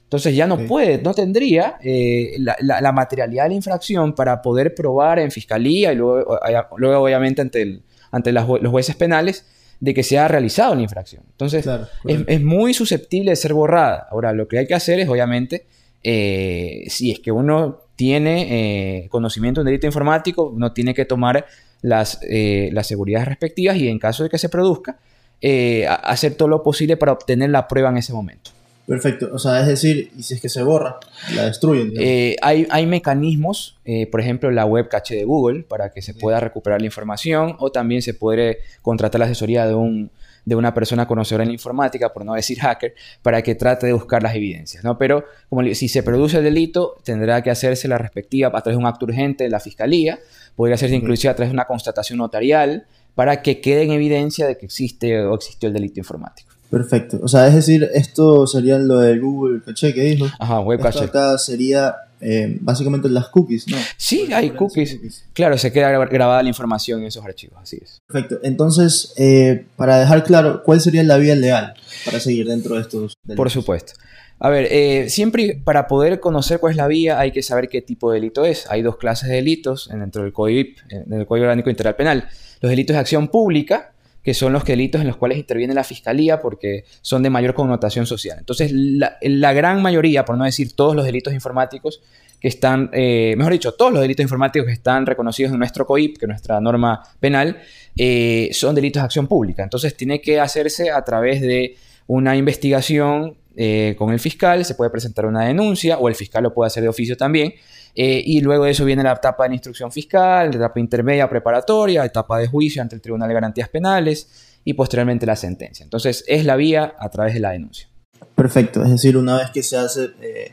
Entonces 0.08 0.34
ya 0.34 0.46
no 0.46 0.56
puede, 0.66 1.02
no 1.02 1.12
tendría 1.12 1.76
eh, 1.82 2.36
la, 2.38 2.92
materialidad 2.92 3.42
de 3.42 3.50
la 3.50 3.54
infracción 3.54 4.14
para 4.14 4.40
poder 4.40 4.74
probar 4.74 5.18
en 5.18 5.30
fiscalía 5.30 5.92
y 5.92 5.96
luego, 5.96 6.40
luego 6.78 7.04
obviamente 7.04 7.42
ante, 7.42 7.82
ante 8.10 8.32
los 8.32 8.70
jueces 8.70 8.96
penales 8.96 9.44
de 9.80 9.92
que 9.92 10.02
se 10.02 10.18
ha 10.18 10.26
realizado 10.26 10.74
la 10.74 10.80
infracción. 10.80 11.24
Entonces 11.30 11.68
es, 12.06 12.40
muy 12.42 12.72
susceptible 12.72 13.32
de 13.32 13.36
ser 13.36 13.52
borrada. 13.52 14.08
Ahora, 14.10 14.32
lo 14.32 14.48
que 14.48 14.58
hay 14.58 14.66
que 14.66 14.74
hacer 14.74 14.98
es 14.98 15.08
obviamente, 15.08 15.66
eh, 16.02 16.84
si 16.88 17.10
es 17.10 17.20
que 17.20 17.30
uno 17.30 17.80
tiene 17.94 19.02
eh, 19.02 19.08
conocimiento 19.10 19.60
de 19.60 19.62
un 19.62 19.66
delito 19.66 19.86
informático, 19.86 20.48
uno 20.48 20.72
tiene 20.72 20.94
que 20.94 21.04
tomar 21.04 21.44
las, 21.82 22.18
eh, 22.22 22.70
las 22.72 22.86
seguridades 22.86 23.28
respectivas 23.28 23.76
y 23.76 23.88
en 23.88 23.98
caso 23.98 24.22
de 24.22 24.30
que 24.30 24.38
se 24.38 24.48
produzca, 24.48 24.98
eh, 25.40 25.86
hacer 25.86 26.34
todo 26.34 26.48
lo 26.48 26.62
posible 26.62 26.96
para 26.96 27.12
obtener 27.12 27.50
la 27.50 27.68
prueba 27.68 27.90
en 27.90 27.98
ese 27.98 28.12
momento. 28.12 28.50
Perfecto, 28.88 29.28
o 29.32 29.38
sea, 29.38 29.60
es 29.60 29.66
decir, 29.66 30.10
y 30.16 30.22
si 30.22 30.34
es 30.34 30.40
que 30.40 30.48
se 30.48 30.62
borra, 30.62 30.98
la 31.36 31.44
destruyen. 31.44 31.92
hay, 32.40 32.66
hay, 32.70 32.86
mecanismos, 32.86 33.76
por 34.10 34.20
ejemplo, 34.20 34.50
la 34.50 34.64
web 34.64 34.88
caché 34.88 35.14
de 35.14 35.24
Google, 35.24 35.62
para 35.62 35.90
que 35.92 36.00
se 36.00 36.14
pueda 36.14 36.40
recuperar 36.40 36.80
la 36.80 36.86
información, 36.86 37.54
o 37.58 37.70
también 37.70 38.00
se 38.00 38.14
puede 38.14 38.60
contratar 38.80 39.18
la 39.18 39.26
asesoría 39.26 39.66
de 39.66 39.74
un, 39.74 40.10
de 40.48 40.54
una 40.54 40.72
persona 40.72 41.06
conocedora 41.06 41.44
en 41.44 41.50
la 41.50 41.52
informática, 41.52 42.10
por 42.10 42.24
no 42.24 42.32
decir 42.32 42.58
hacker, 42.62 42.94
para 43.22 43.42
que 43.42 43.54
trate 43.54 43.86
de 43.86 43.92
buscar 43.92 44.22
las 44.22 44.34
evidencias, 44.34 44.82
¿no? 44.82 44.96
Pero 44.96 45.26
como 45.50 45.62
si 45.74 45.88
se 45.88 46.02
produce 46.02 46.38
el 46.38 46.44
delito, 46.44 46.96
tendrá 47.04 47.42
que 47.42 47.50
hacerse 47.50 47.86
la 47.86 47.98
respectiva 47.98 48.48
a 48.48 48.62
través 48.62 48.76
de 48.76 48.78
un 48.78 48.86
acto 48.86 49.04
urgente 49.04 49.44
de 49.44 49.50
la 49.50 49.60
fiscalía, 49.60 50.18
podría 50.56 50.76
hacerse 50.76 50.96
inclusive 50.96 51.30
a 51.30 51.36
través 51.36 51.50
de 51.50 51.54
una 51.54 51.66
constatación 51.66 52.18
notarial, 52.18 52.86
para 53.14 53.42
que 53.42 53.60
quede 53.60 53.82
en 53.82 53.90
evidencia 53.90 54.46
de 54.46 54.56
que 54.56 54.64
existe 54.64 55.20
o 55.20 55.34
existió 55.34 55.66
el 55.66 55.74
delito 55.74 56.00
informático. 56.00 56.47
Perfecto. 56.70 57.18
O 57.22 57.28
sea, 57.28 57.46
es 57.48 57.54
decir, 57.54 57.88
esto 57.94 58.46
sería 58.46 58.78
lo 58.78 59.00
del 59.00 59.20
Google 59.20 59.60
Caché 59.64 59.94
que 59.94 60.02
dijo. 60.02 60.26
Ajá, 60.38 60.60
Web 60.60 60.80
Caché. 60.80 61.04
acá 61.04 61.38
sería 61.38 61.94
eh, 62.20 62.58
básicamente 62.60 63.08
las 63.08 63.28
cookies, 63.28 63.68
¿no? 63.68 63.76
Sí, 63.96 64.28
hay 64.32 64.50
cookies. 64.50 65.24
Claro, 65.32 65.56
se 65.56 65.72
queda 65.72 65.90
grabada 66.06 66.42
la 66.42 66.48
información 66.48 67.00
en 67.00 67.06
esos 67.06 67.24
archivos, 67.24 67.58
así 67.62 67.78
es. 67.82 68.00
Perfecto. 68.06 68.40
Entonces, 68.42 69.14
eh, 69.16 69.66
para 69.76 69.98
dejar 69.98 70.24
claro, 70.24 70.62
¿cuál 70.62 70.80
sería 70.80 71.02
la 71.04 71.16
vía 71.16 71.34
legal 71.34 71.74
para 72.04 72.20
seguir 72.20 72.46
dentro 72.48 72.74
de 72.74 72.82
estos 72.82 73.14
delitos? 73.22 73.36
Por 73.36 73.50
supuesto. 73.50 73.92
A 74.40 74.50
ver, 74.50 74.68
eh, 74.70 75.10
siempre 75.10 75.60
para 75.64 75.88
poder 75.88 76.20
conocer 76.20 76.60
cuál 76.60 76.72
es 76.72 76.76
la 76.76 76.86
vía 76.86 77.18
hay 77.18 77.32
que 77.32 77.42
saber 77.42 77.68
qué 77.68 77.82
tipo 77.82 78.10
de 78.10 78.20
delito 78.20 78.44
es. 78.44 78.70
Hay 78.70 78.82
dos 78.82 78.96
clases 78.96 79.28
de 79.28 79.36
delitos 79.36 79.88
dentro 79.92 80.22
del 80.22 80.32
Código, 80.32 80.70
del 81.06 81.26
Código 81.26 81.44
Orgánico 81.44 81.70
Integral 81.70 81.96
Penal. 81.96 82.28
Los 82.60 82.70
delitos 82.70 82.94
de 82.94 83.00
acción 83.00 83.28
pública, 83.28 83.92
que 84.28 84.34
son 84.34 84.52
los 84.52 84.62
delitos 84.62 85.00
en 85.00 85.06
los 85.06 85.16
cuales 85.16 85.38
interviene 85.38 85.72
la 85.72 85.82
fiscalía 85.82 86.38
porque 86.38 86.84
son 87.00 87.22
de 87.22 87.30
mayor 87.30 87.54
connotación 87.54 88.04
social. 88.04 88.36
Entonces, 88.38 88.70
la, 88.74 89.52
gran 89.54 89.80
mayoría, 89.80 90.26
por 90.26 90.36
no 90.36 90.44
decir 90.44 90.76
todos 90.76 90.94
los 90.94 91.06
delitos 91.06 91.32
informáticos 91.32 92.02
que 92.38 92.48
están, 92.48 92.90
eh, 92.92 93.32
mejor 93.38 93.54
dicho, 93.54 93.72
todos 93.72 93.90
los 93.90 94.02
delitos 94.02 94.22
informáticos 94.22 94.66
que 94.66 94.74
están 94.74 95.06
reconocidos 95.06 95.50
en 95.50 95.58
nuestro 95.58 95.86
COIP, 95.86 96.18
que 96.18 96.26
es 96.26 96.28
nuestra 96.28 96.60
norma 96.60 97.02
penal, 97.18 97.56
eh, 97.96 98.50
son 98.52 98.74
delitos 98.74 99.00
de 99.00 99.04
acción 99.06 99.28
pública. 99.28 99.62
Entonces, 99.62 99.96
tiene 99.96 100.20
que 100.20 100.38
hacerse 100.38 100.90
a 100.90 101.02
través 101.02 101.40
de 101.40 101.76
una 102.06 102.36
investigación 102.36 103.34
eh, 103.60 103.96
con 103.98 104.12
el 104.12 104.20
fiscal, 104.20 104.64
se 104.64 104.76
puede 104.76 104.88
presentar 104.88 105.26
una 105.26 105.46
denuncia 105.46 105.98
o 105.98 106.08
el 106.08 106.14
fiscal 106.14 106.44
lo 106.44 106.54
puede 106.54 106.68
hacer 106.68 106.80
de 106.80 106.88
oficio 106.88 107.16
también 107.16 107.54
eh, 107.92 108.22
y 108.24 108.40
luego 108.40 108.62
de 108.62 108.70
eso 108.70 108.84
viene 108.84 109.02
la 109.02 109.10
etapa 109.10 109.48
de 109.48 109.54
instrucción 109.54 109.90
fiscal, 109.90 110.50
la 110.50 110.56
etapa 110.58 110.78
intermedia 110.78 111.28
preparatoria, 111.28 112.04
etapa 112.04 112.38
de 112.38 112.46
juicio 112.46 112.80
ante 112.80 112.94
el 112.94 113.00
Tribunal 113.00 113.26
de 113.26 113.34
Garantías 113.34 113.68
Penales 113.68 114.28
y 114.62 114.74
posteriormente 114.74 115.26
la 115.26 115.34
sentencia. 115.34 115.82
Entonces 115.82 116.22
es 116.28 116.44
la 116.44 116.54
vía 116.54 116.94
a 117.00 117.08
través 117.08 117.34
de 117.34 117.40
la 117.40 117.50
denuncia. 117.50 117.88
Perfecto, 118.36 118.84
es 118.84 118.90
decir, 118.90 119.16
una 119.16 119.36
vez 119.38 119.50
que 119.50 119.64
se 119.64 119.76
hace, 119.76 120.10
eh, 120.20 120.52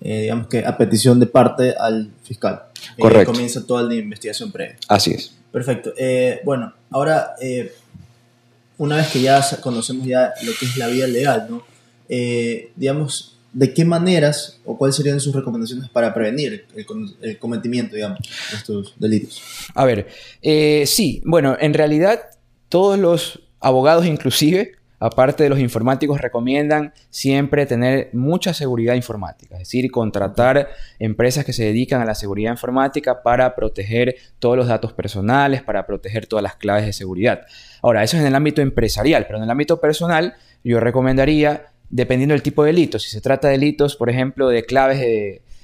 digamos 0.00 0.46
que 0.46 0.64
a 0.64 0.78
petición 0.78 1.20
de 1.20 1.26
parte 1.26 1.74
al 1.78 2.10
fiscal. 2.24 2.62
Correcto. 2.98 3.32
comienza 3.32 3.66
toda 3.66 3.82
la 3.82 3.94
investigación 3.96 4.50
previa. 4.50 4.78
Así 4.88 5.10
es. 5.10 5.34
Perfecto. 5.52 5.92
bueno, 6.42 6.72
ahora, 6.90 7.34
una 8.78 8.96
vez 8.96 9.08
que 9.08 9.20
ya 9.20 9.46
conocemos 9.60 10.06
ya 10.06 10.32
lo 10.42 10.52
que 10.58 10.64
es 10.64 10.78
la 10.78 10.86
vía 10.86 11.06
legal, 11.06 11.46
¿no? 11.50 11.68
Digamos, 12.76 13.40
¿de 13.52 13.74
qué 13.74 13.84
maneras 13.84 14.60
o 14.64 14.76
cuáles 14.76 14.96
serían 14.96 15.20
sus 15.20 15.34
recomendaciones 15.34 15.88
para 15.90 16.14
prevenir 16.14 16.66
el, 16.74 17.38
cometimiento, 17.38 17.96
digamos, 17.96 18.18
de 18.50 18.56
estos 18.56 18.94
delitos? 18.98 19.42
A 19.74 19.84
ver, 19.84 20.08
eh, 20.42 20.84
sí, 20.86 21.22
bueno, 21.24 21.56
en 21.60 21.74
realidad 21.74 22.20
todos 22.68 22.98
los 22.98 23.40
abogados 23.60 24.06
inclusive, 24.06 24.72
aparte 25.00 25.42
de 25.42 25.48
los 25.48 25.58
informáticos, 25.58 26.20
recomiendan 26.20 26.92
siempre 27.08 27.66
tener 27.66 28.10
mucha 28.12 28.54
seguridad 28.54 28.94
informática, 28.94 29.56
es 29.56 29.60
decir, 29.60 29.90
contratar 29.90 30.68
empresas 30.98 31.44
que 31.44 31.52
se 31.52 31.64
dedican 31.64 32.00
a 32.00 32.04
la 32.04 32.14
seguridad 32.14 32.52
informática 32.52 33.22
para 33.22 33.54
proteger 33.56 34.14
todos 34.38 34.56
los 34.56 34.68
datos 34.68 34.92
personales, 34.92 35.62
para 35.62 35.86
proteger 35.86 36.26
todas 36.26 36.42
las 36.42 36.56
claves 36.56 36.86
de 36.86 36.92
seguridad. 36.92 37.46
Ahora, 37.82 38.04
eso 38.04 38.16
es 38.16 38.20
en 38.22 38.28
el 38.28 38.34
ámbito 38.34 38.60
empresarial, 38.60 39.24
pero 39.26 39.38
en 39.38 39.44
el 39.44 39.50
ámbito 39.50 39.80
personal 39.80 40.34
yo 40.62 40.78
recomendaría 40.78 41.69
dependiendo 41.90 42.32
del 42.32 42.42
tipo 42.42 42.62
de 42.62 42.68
delito. 42.68 42.98
Si 42.98 43.10
se 43.10 43.20
trata 43.20 43.48
de 43.48 43.58
delitos, 43.58 43.96
por 43.96 44.08
ejemplo, 44.08 44.48
de 44.48 44.64
claves 44.64 45.00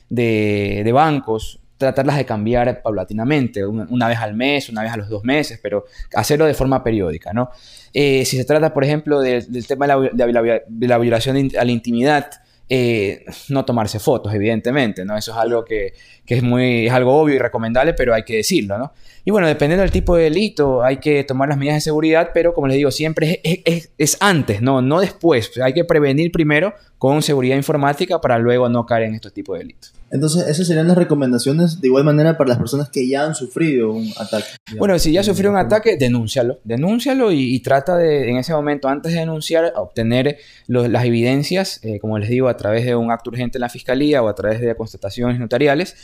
de, 0.09 0.91
bancos, 0.93 1.61
tratarlas 1.79 2.17
de 2.17 2.25
cambiar 2.25 2.83
paulatinamente, 2.83 3.65
una, 3.65 4.09
vez 4.09 4.19
al 4.19 4.35
mes, 4.35 4.69
una 4.69 4.83
vez 4.83 4.93
a 4.93 4.97
los 4.97 5.09
dos 5.09 5.25
meses, 5.25 5.59
pero 5.63 5.85
hacerlo 6.15 6.47
de 6.47 6.55
forma 6.55 6.83
periódica, 6.83 7.33
¿no? 7.33 7.51
Eh, 7.93 8.25
si 8.25 8.37
se 8.37 8.45
trata, 8.45 8.75
por 8.75 8.85
ejemplo, 8.85 9.21
del 9.21 9.67
tema 9.67 9.87
de 9.87 10.89
la, 10.89 10.99
violación 10.99 11.51
a 11.59 11.65
la 11.65 11.73
intimidad, 11.73 12.31
eh, 12.69 13.25
no 13.49 13.65
tomarse 13.65 14.01
fotos, 14.01 14.35
evidentemente, 14.35 15.05
¿no? 15.05 15.17
Eso 15.17 15.31
es 15.31 15.37
algo 15.37 15.65
que, 15.65 15.95
es 16.27 16.43
muy, 16.43 16.87
es 16.87 16.93
algo 16.93 17.17
obvio 17.17 17.37
y 17.37 17.39
recomendable, 17.39 17.95
pero 17.95 18.13
hay 18.13 18.25
que 18.25 18.37
decirlo, 18.37 18.77
¿no? 18.77 18.93
Y 19.25 19.31
bueno, 19.31 19.47
dependiendo 19.47 19.83
del 19.83 19.93
tipo 19.93 20.17
de 20.17 20.25
delito, 20.25 20.83
hay 20.83 20.99
que 20.99 21.23
tomar 21.25 21.49
las 21.49 21.59
medidas 21.59 21.77
de 21.77 21.81
seguridad, 21.83 22.31
pero 22.35 22.55
como 22.55 22.67
les 22.67 22.77
digo, 22.77 22.91
siempre 22.91 23.41
es, 23.43 24.17
antes, 24.21 24.63
¿no? 24.63 24.83
No 24.83 25.01
después. 25.01 25.51
Hay 25.63 25.75
que 25.75 25.85
prevenir 25.85 26.33
primero 26.33 26.75
con 26.99 27.23
seguridad 27.23 27.57
informática 27.57 28.21
para 28.21 28.39
luego 28.39 28.69
no 28.69 28.85
caer 28.85 29.05
en 29.05 29.15
estos 29.15 29.33
tipos 29.33 29.55
de 29.55 29.65
delitos. 29.65 29.95
Entonces, 30.11 30.47
esas 30.47 30.69
serían 30.69 30.87
las 30.87 30.97
recomendaciones 30.97 31.81
de 31.81 31.89
igual 31.89 32.05
manera 32.05 32.39
para 32.39 32.49
las 32.49 32.59
personas 32.59 32.89
que 32.89 33.09
ya 33.09 33.25
han 33.25 33.35
sufrido 33.35 33.93
un 33.93 34.13
ataque. 34.19 34.47
Bueno, 34.79 34.99
si 34.99 35.13
ya 35.13 35.25
sufrió 35.25 35.51
un 35.51 35.57
ataque, 35.57 35.97
denúncialo. 35.97 36.61
Denúncialo 36.63 37.33
y, 37.33 37.59
trata 37.61 37.97
de, 37.97 38.31
en 38.31 38.37
ese 38.37 38.53
momento, 38.53 38.89
antes 38.89 39.13
de 39.13 39.21
denunciar, 39.21 39.73
obtener 39.77 40.39
las 40.69 41.05
evidencias, 41.05 41.81
eh, 41.83 41.99
como 41.99 42.19
les 42.19 42.29
digo, 42.29 42.49
a 42.49 42.57
través 42.57 42.85
de 42.85 42.95
un 42.95 43.11
acto 43.11 43.31
urgente 43.31 43.59
en 43.59 43.63
la 43.63 43.69
fiscalía 43.69 44.23
o 44.23 44.29
a 44.29 44.35
través 44.35 44.61
de 44.61 44.75
constataciones 44.77 45.41
notariales, 45.41 45.97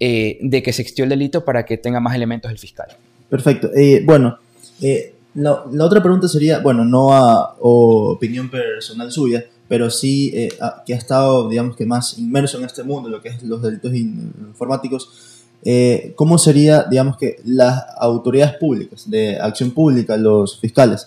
eh, 0.00 0.38
de 0.40 0.62
que 0.62 0.72
se 0.72 0.80
existió 0.82 1.04
el 1.04 1.10
delito 1.10 1.44
para 1.44 1.66
que 1.66 1.76
tenga 1.76 2.00
más 2.00 2.14
elementos 2.14 2.50
el 2.50 2.58
fiscal. 2.58 2.88
Perfecto. 3.28 3.70
Eh, 3.76 4.02
bueno, 4.06 4.38
la, 5.34 5.84
otra 5.84 6.02
pregunta 6.02 6.28
sería, 6.28 6.60
bueno, 6.60 6.86
no 6.86 7.12
a 7.12 7.56
opinión 7.60 8.48
personal 8.48 9.12
suya, 9.12 9.44
pero 9.70 9.88
sí 9.88 10.32
eh, 10.34 10.48
que 10.84 10.94
ha 10.94 10.96
estado, 10.96 11.48
digamos 11.48 11.76
que 11.76 11.86
más 11.86 12.18
inmerso 12.18 12.58
en 12.58 12.64
este 12.64 12.82
mundo, 12.82 13.08
lo 13.08 13.22
que 13.22 13.28
es 13.28 13.40
los 13.44 13.62
delitos 13.62 13.94
informáticos, 13.94 15.44
eh, 15.64 16.12
¿cómo 16.16 16.38
sería, 16.38 16.82
digamos 16.90 17.16
que 17.16 17.36
las 17.44 17.84
autoridades 17.96 18.56
públicas, 18.56 19.08
de 19.08 19.38
acción 19.38 19.70
pública, 19.70 20.16
los 20.16 20.58
fiscales, 20.58 21.06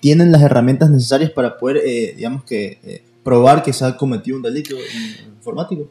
tienen 0.00 0.30
las 0.30 0.42
herramientas 0.42 0.90
necesarias 0.90 1.30
para 1.30 1.56
poder, 1.56 1.78
eh, 1.86 2.12
digamos 2.14 2.44
que, 2.44 3.00
probar 3.24 3.62
que 3.62 3.72
se 3.72 3.86
ha 3.86 3.96
cometido 3.96 4.36
un 4.36 4.42
delito 4.42 4.76
informático? 5.34 5.88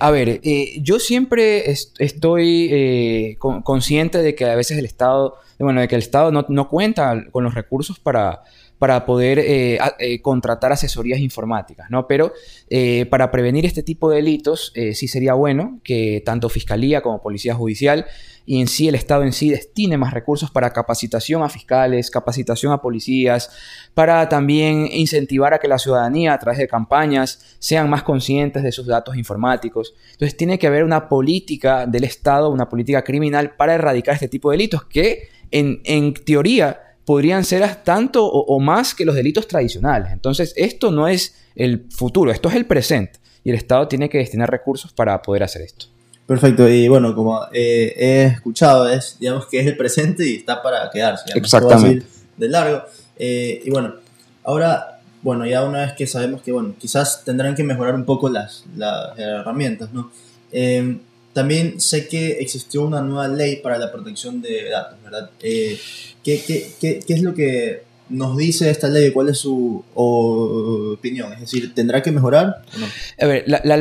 a 0.00 0.10
ver, 0.10 0.40
yo 0.82 0.98
siempre 0.98 1.70
estoy 2.00 3.38
consciente 3.38 4.22
de 4.22 4.34
que 4.34 4.46
a 4.46 4.56
veces 4.56 4.76
el 4.76 4.86
Estado, 4.86 5.36
bueno, 5.60 5.80
de 5.80 5.86
que 5.86 5.94
el 5.94 6.02
Estado 6.02 6.32
no, 6.32 6.44
no 6.48 6.68
cuenta 6.68 7.26
con 7.30 7.44
los 7.44 7.54
recursos 7.54 8.00
para 8.00 8.42
para 8.78 9.06
poder 9.06 9.38
eh, 9.38 9.78
eh, 9.98 10.20
contratar 10.20 10.72
asesorías 10.72 11.20
informáticas, 11.20 11.90
¿no? 11.90 12.06
Pero 12.06 12.32
eh, 12.68 13.06
para 13.06 13.30
prevenir 13.30 13.66
este 13.66 13.82
tipo 13.82 14.10
de 14.10 14.16
delitos 14.16 14.72
sí 14.94 15.08
sería 15.08 15.34
bueno 15.34 15.80
que 15.84 16.22
tanto 16.24 16.48
Fiscalía 16.48 17.00
como 17.00 17.22
Policía 17.22 17.54
Judicial 17.54 18.06
y 18.46 18.60
en 18.60 18.68
sí 18.68 18.88
el 18.88 18.94
Estado 18.94 19.22
en 19.22 19.32
sí 19.32 19.48
destine 19.48 19.96
más 19.96 20.12
recursos 20.12 20.50
para 20.50 20.72
capacitación 20.72 21.42
a 21.42 21.48
fiscales, 21.48 22.10
capacitación 22.10 22.72
a 22.72 22.82
policías, 22.82 23.50
para 23.94 24.28
también 24.28 24.88
incentivar 24.92 25.54
a 25.54 25.58
que 25.58 25.68
la 25.68 25.78
ciudadanía 25.78 26.34
a 26.34 26.38
través 26.38 26.58
de 26.58 26.68
campañas 26.68 27.56
sean 27.58 27.88
más 27.88 28.02
conscientes 28.02 28.62
de 28.62 28.72
sus 28.72 28.86
datos 28.86 29.16
informáticos. 29.16 29.94
Entonces 30.12 30.36
tiene 30.36 30.58
que 30.58 30.66
haber 30.66 30.84
una 30.84 31.08
política 31.08 31.86
del 31.86 32.04
Estado, 32.04 32.50
una 32.50 32.68
política 32.68 33.02
criminal 33.02 33.54
para 33.56 33.74
erradicar 33.74 34.14
este 34.14 34.28
tipo 34.28 34.50
de 34.50 34.58
delitos 34.58 34.84
que 34.84 35.28
en, 35.50 35.80
en 35.84 36.12
teoría 36.12 36.83
podrían 37.04 37.44
ser 37.44 37.76
tanto 37.84 38.26
o, 38.26 38.60
más 38.60 38.94
que 38.94 39.04
los 39.04 39.14
delitos 39.14 39.46
tradicionales. 39.46 40.12
Entonces, 40.12 40.52
esto 40.56 40.90
no 40.90 41.08
es 41.08 41.34
el 41.54 41.86
futuro, 41.90 42.30
esto 42.30 42.48
es 42.48 42.54
el 42.54 42.66
presente. 42.66 43.18
Y 43.42 43.50
el 43.50 43.56
Estado 43.56 43.88
tiene 43.88 44.08
que 44.08 44.18
destinar 44.18 44.50
recursos 44.50 44.92
para 44.92 45.20
poder 45.20 45.42
hacer 45.42 45.62
esto. 45.62 45.86
Perfecto, 46.26 46.66
y 46.68 46.88
bueno, 46.88 47.14
como 47.14 47.38
eh, 47.52 47.94
he 47.96 48.24
escuchado, 48.24 48.88
es, 48.88 49.18
digamos 49.20 49.46
que 49.46 49.60
es 49.60 49.66
el 49.66 49.76
presente 49.76 50.26
y 50.26 50.36
está 50.36 50.62
para 50.62 50.88
quedarse. 50.90 51.24
digamos, 51.26 51.44
Exactamente. 51.44 52.06
De 52.38 52.48
largo. 52.48 52.82
Eh, 53.18 53.60
y 53.62 53.70
bueno, 53.70 53.94
ahora, 54.42 55.00
bueno, 55.20 55.44
ya 55.46 55.62
una 55.64 55.80
vez 55.80 55.92
que 55.92 56.06
sabemos 56.06 56.40
que, 56.40 56.52
bueno, 56.52 56.74
quizás 56.78 57.22
tendrán 57.24 57.54
que 57.54 57.62
mejorar 57.62 57.94
un 57.94 58.06
poco 58.06 58.30
las, 58.30 58.64
las 58.74 59.18
herramientas, 59.18 59.92
¿no? 59.92 60.10
Eh, 60.50 60.98
también 61.34 61.80
sé 61.80 62.08
que 62.08 62.38
existió 62.40 62.82
una 62.82 63.02
nueva 63.02 63.28
ley 63.28 63.56
para 63.56 63.76
la 63.76 63.92
protección 63.92 64.40
de 64.40 64.70
datos, 64.70 64.96
¿verdad? 65.04 65.30
Eh, 65.42 65.78
¿qué, 66.22 66.40
qué, 66.46 66.66
qué, 66.80 67.00
qué 67.06 67.12
es 67.14 67.20
lo 67.22 67.34
que 67.34 67.82
nos 68.08 68.36
dice 68.36 68.70
esta 68.70 68.88
ley? 68.88 69.10
¿Cuál 69.12 69.28
es 69.30 69.38
su 69.38 69.84
opinión? 69.94 71.32
Es 71.32 71.40
decir, 71.40 71.74
¿tendrá 71.74 72.02
que 72.02 72.10
mejorar 72.12 72.62
o 72.74 72.78
no? 72.78 72.86
A 73.20 73.26
ver, 73.26 73.44
la, 73.46 73.60
la- 73.64 73.76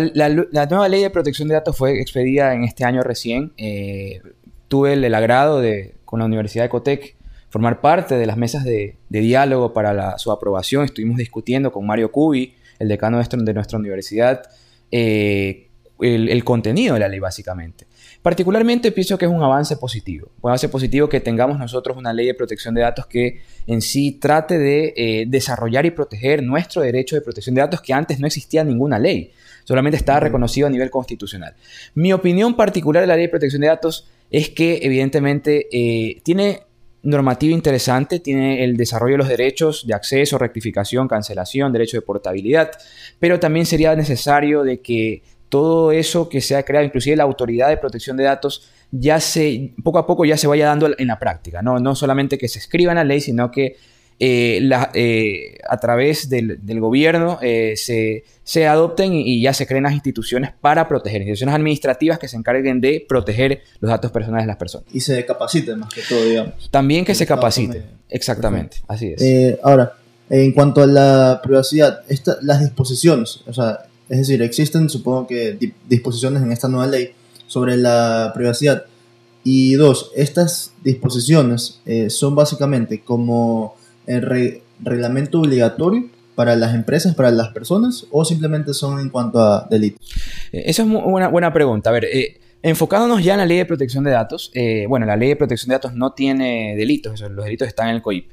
la- 0.51 0.65
nueva 0.65 0.89
ley 0.89 1.01
de 1.01 1.09
protección 1.09 1.47
de 1.47 1.53
datos 1.55 1.77
fue 1.77 1.99
expedida 2.01 2.53
en 2.53 2.63
este 2.63 2.83
año 2.83 3.03
recién. 3.03 3.53
Eh, 3.57 4.21
tuve 4.67 4.93
el, 4.93 5.13
agrado 5.13 5.61
de, 5.61 5.95
con 6.05 6.19
la 6.19 6.25
Universidad 6.25 6.63
de 6.65 6.69
Cotec, 6.69 7.15
formar 7.49 7.81
parte 7.81 8.15
de 8.17 8.25
las 8.25 8.37
mesas 8.37 8.63
de, 8.63 8.95
de 9.09 9.19
diálogo 9.19 9.73
para 9.73 10.17
su 10.17 10.31
aprobación. 10.31 10.85
Estuvimos 10.85 11.17
discutiendo 11.17 11.71
con 11.71 11.85
Mario 11.85 12.11
Cubi, 12.11 12.55
el 12.79 12.87
decano 12.87 13.19
de 13.45 13.53
nuestra 13.53 13.77
universidad, 13.77 14.43
eh, 14.91 15.67
el, 16.03 16.29
el 16.29 16.43
contenido 16.43 16.93
de 16.93 16.99
la 16.99 17.07
ley 17.07 17.19
básicamente. 17.19 17.85
Particularmente 18.23 18.93
pienso 18.93 19.17
que 19.17 19.25
es 19.25 19.31
un 19.31 19.43
avance 19.43 19.75
positivo. 19.75 20.29
Un 20.41 20.51
avance 20.51 20.69
positivo 20.69 21.09
que 21.09 21.19
tengamos 21.19 21.59
nosotros 21.59 21.97
una 21.97 22.13
ley 22.13 22.27
de 22.27 22.33
protección 22.33 22.73
de 22.73 22.81
datos 22.81 23.05
que 23.05 23.41
en 23.67 23.81
sí 23.81 24.13
trate 24.13 24.57
de 24.57 24.93
eh, 24.95 25.25
desarrollar 25.27 25.85
y 25.85 25.91
proteger 25.91 26.41
nuestro 26.41 26.81
derecho 26.81 27.15
de 27.15 27.21
protección 27.21 27.53
de 27.53 27.61
datos 27.61 27.81
que 27.81 27.93
antes 27.93 28.19
no 28.19 28.27
existía 28.27 28.63
ninguna 28.63 28.97
ley. 28.97 29.31
Solamente 29.65 29.97
estaba 29.97 30.21
reconocido 30.21 30.67
a 30.67 30.69
nivel 30.69 30.89
constitucional. 30.89 31.53
Mi 31.95 32.13
opinión 32.13 32.55
particular 32.55 33.01
de 33.01 33.07
la 33.07 33.15
ley 33.15 33.25
de 33.25 33.29
protección 33.29 33.61
de 33.61 33.67
datos 33.67 34.07
es 34.31 34.49
que 34.49 34.79
evidentemente 34.83 35.67
eh, 35.71 36.21
tiene 36.23 36.61
normativa 37.03 37.53
interesante, 37.53 38.19
tiene 38.19 38.63
el 38.63 38.77
desarrollo 38.77 39.15
de 39.15 39.17
los 39.17 39.27
derechos 39.27 39.85
de 39.85 39.93
acceso, 39.93 40.37
rectificación, 40.37 41.09
cancelación, 41.09 41.73
derecho 41.73 41.97
de 41.97 42.01
portabilidad, 42.01 42.71
pero 43.19 43.39
también 43.39 43.65
sería 43.65 43.93
necesario 43.95 44.63
de 44.63 44.79
que 44.79 45.21
todo 45.53 45.91
eso 45.91 46.27
que 46.29 46.41
se 46.41 46.55
ha 46.55 46.63
creado, 46.63 46.83
inclusive 46.85 47.15
la 47.15 47.23
autoridad 47.23 47.69
de 47.69 47.77
protección 47.77 48.17
de 48.17 48.23
datos, 48.23 48.67
ya 48.91 49.19
se, 49.19 49.71
poco 49.83 49.99
a 49.99 50.07
poco 50.07 50.25
ya 50.25 50.35
se 50.35 50.47
vaya 50.47 50.65
dando 50.65 50.89
en 50.97 51.07
la 51.07 51.19
práctica, 51.19 51.61
no, 51.61 51.77
no 51.79 51.93
solamente 51.95 52.37
que 52.39 52.47
se 52.47 52.57
escriba 52.57 52.91
en 52.91 52.95
la 52.97 53.03
ley, 53.03 53.21
sino 53.21 53.51
que 53.51 53.75
eh, 54.19 54.59
la- 54.61 54.89
eh, 54.95 55.57
a 55.69 55.77
través 55.77 56.27
del, 56.29 56.57
del 56.65 56.79
gobierno 56.79 57.37
eh, 57.41 57.73
se, 57.75 58.23
se 58.43 58.65
adopten 58.67 59.13
y, 59.13 59.41
ya 59.41 59.53
se 59.53 59.67
creen 59.67 59.83
las 59.83 59.93
instituciones 59.93 60.51
para 60.59 60.87
proteger, 60.87 61.21
instituciones 61.21 61.53
administrativas 61.55 62.17
que 62.17 62.27
se 62.27 62.35
encarguen 62.37 62.81
de 62.81 63.05
proteger 63.07 63.61
los 63.79 63.89
datos 63.89 64.11
personales 64.11 64.45
de 64.45 64.47
las 64.47 64.57
personas. 64.57 64.87
Y 64.91 65.01
se 65.01 65.23
capacite 65.25 65.75
más 65.75 65.93
que 65.93 66.01
todo, 66.09 66.23
digamos. 66.25 66.69
También 66.71 67.05
que 67.05 67.13
se 67.15 67.25
Estado 67.25 67.41
capacite. 67.41 67.73
también. 67.79 67.97
Exactamente, 68.09 68.77
así 68.87 69.13
es. 69.17 69.59
Ahora, 69.63 69.93
en 70.29 70.51
cuanto 70.53 70.81
a 70.81 70.87
la 70.87 71.39
privacidad, 71.43 72.01
esta, 72.09 72.37
las 72.41 72.59
disposiciones, 72.61 73.41
o 73.47 73.53
sea, 73.53 73.79
es 74.09 74.17
decir, 74.19 74.41
existen, 74.41 74.89
supongo 74.89 75.27
que, 75.27 75.53
di- 75.53 75.73
disposiciones 75.87 76.41
en 76.43 76.51
esta 76.51 76.67
nueva 76.67 76.87
ley 76.87 77.11
sobre 77.47 77.77
la 77.77 78.31
privacidad. 78.33 78.85
Y 79.43 79.73
dos, 79.73 80.11
estas 80.15 80.73
disposiciones 80.83 81.81
eh, 81.85 82.09
son 82.09 82.33
básicamente 82.35 83.01
como 83.01 83.75
el 84.07 84.21
re- 84.21 84.61
reglamento 84.81 85.39
obligatorio 85.41 86.09
para 86.35 86.55
las 86.55 86.73
empresas, 86.73 87.13
para 87.13 87.29
las 87.31 87.49
personas, 87.49 88.07
o 88.09 88.25
simplemente 88.25 88.73
son 88.73 88.99
en 88.99 89.09
cuanto 89.09 89.39
a 89.39 89.67
delitos. 89.69 89.99
Eh, 90.51 90.63
Esa 90.65 90.83
es 90.83 90.89
una 90.89 91.27
buena 91.27 91.53
pregunta. 91.53 91.89
A 91.89 91.93
ver, 91.93 92.05
eh, 92.05 92.39
enfocándonos 92.63 93.23
ya 93.23 93.33
en 93.33 93.39
la 93.39 93.45
ley 93.45 93.57
de 93.57 93.65
protección 93.65 94.03
de 94.03 94.11
datos, 94.11 94.49
eh, 94.53 94.85
bueno, 94.87 95.05
la 95.05 95.15
ley 95.17 95.29
de 95.29 95.35
protección 95.35 95.69
de 95.69 95.75
datos 95.75 95.93
no 95.93 96.13
tiene 96.13 96.75
delitos, 96.77 97.19
los 97.21 97.43
delitos 97.45 97.67
están 97.67 97.89
en 97.89 97.95
el 97.95 98.01
COIP. 98.01 98.29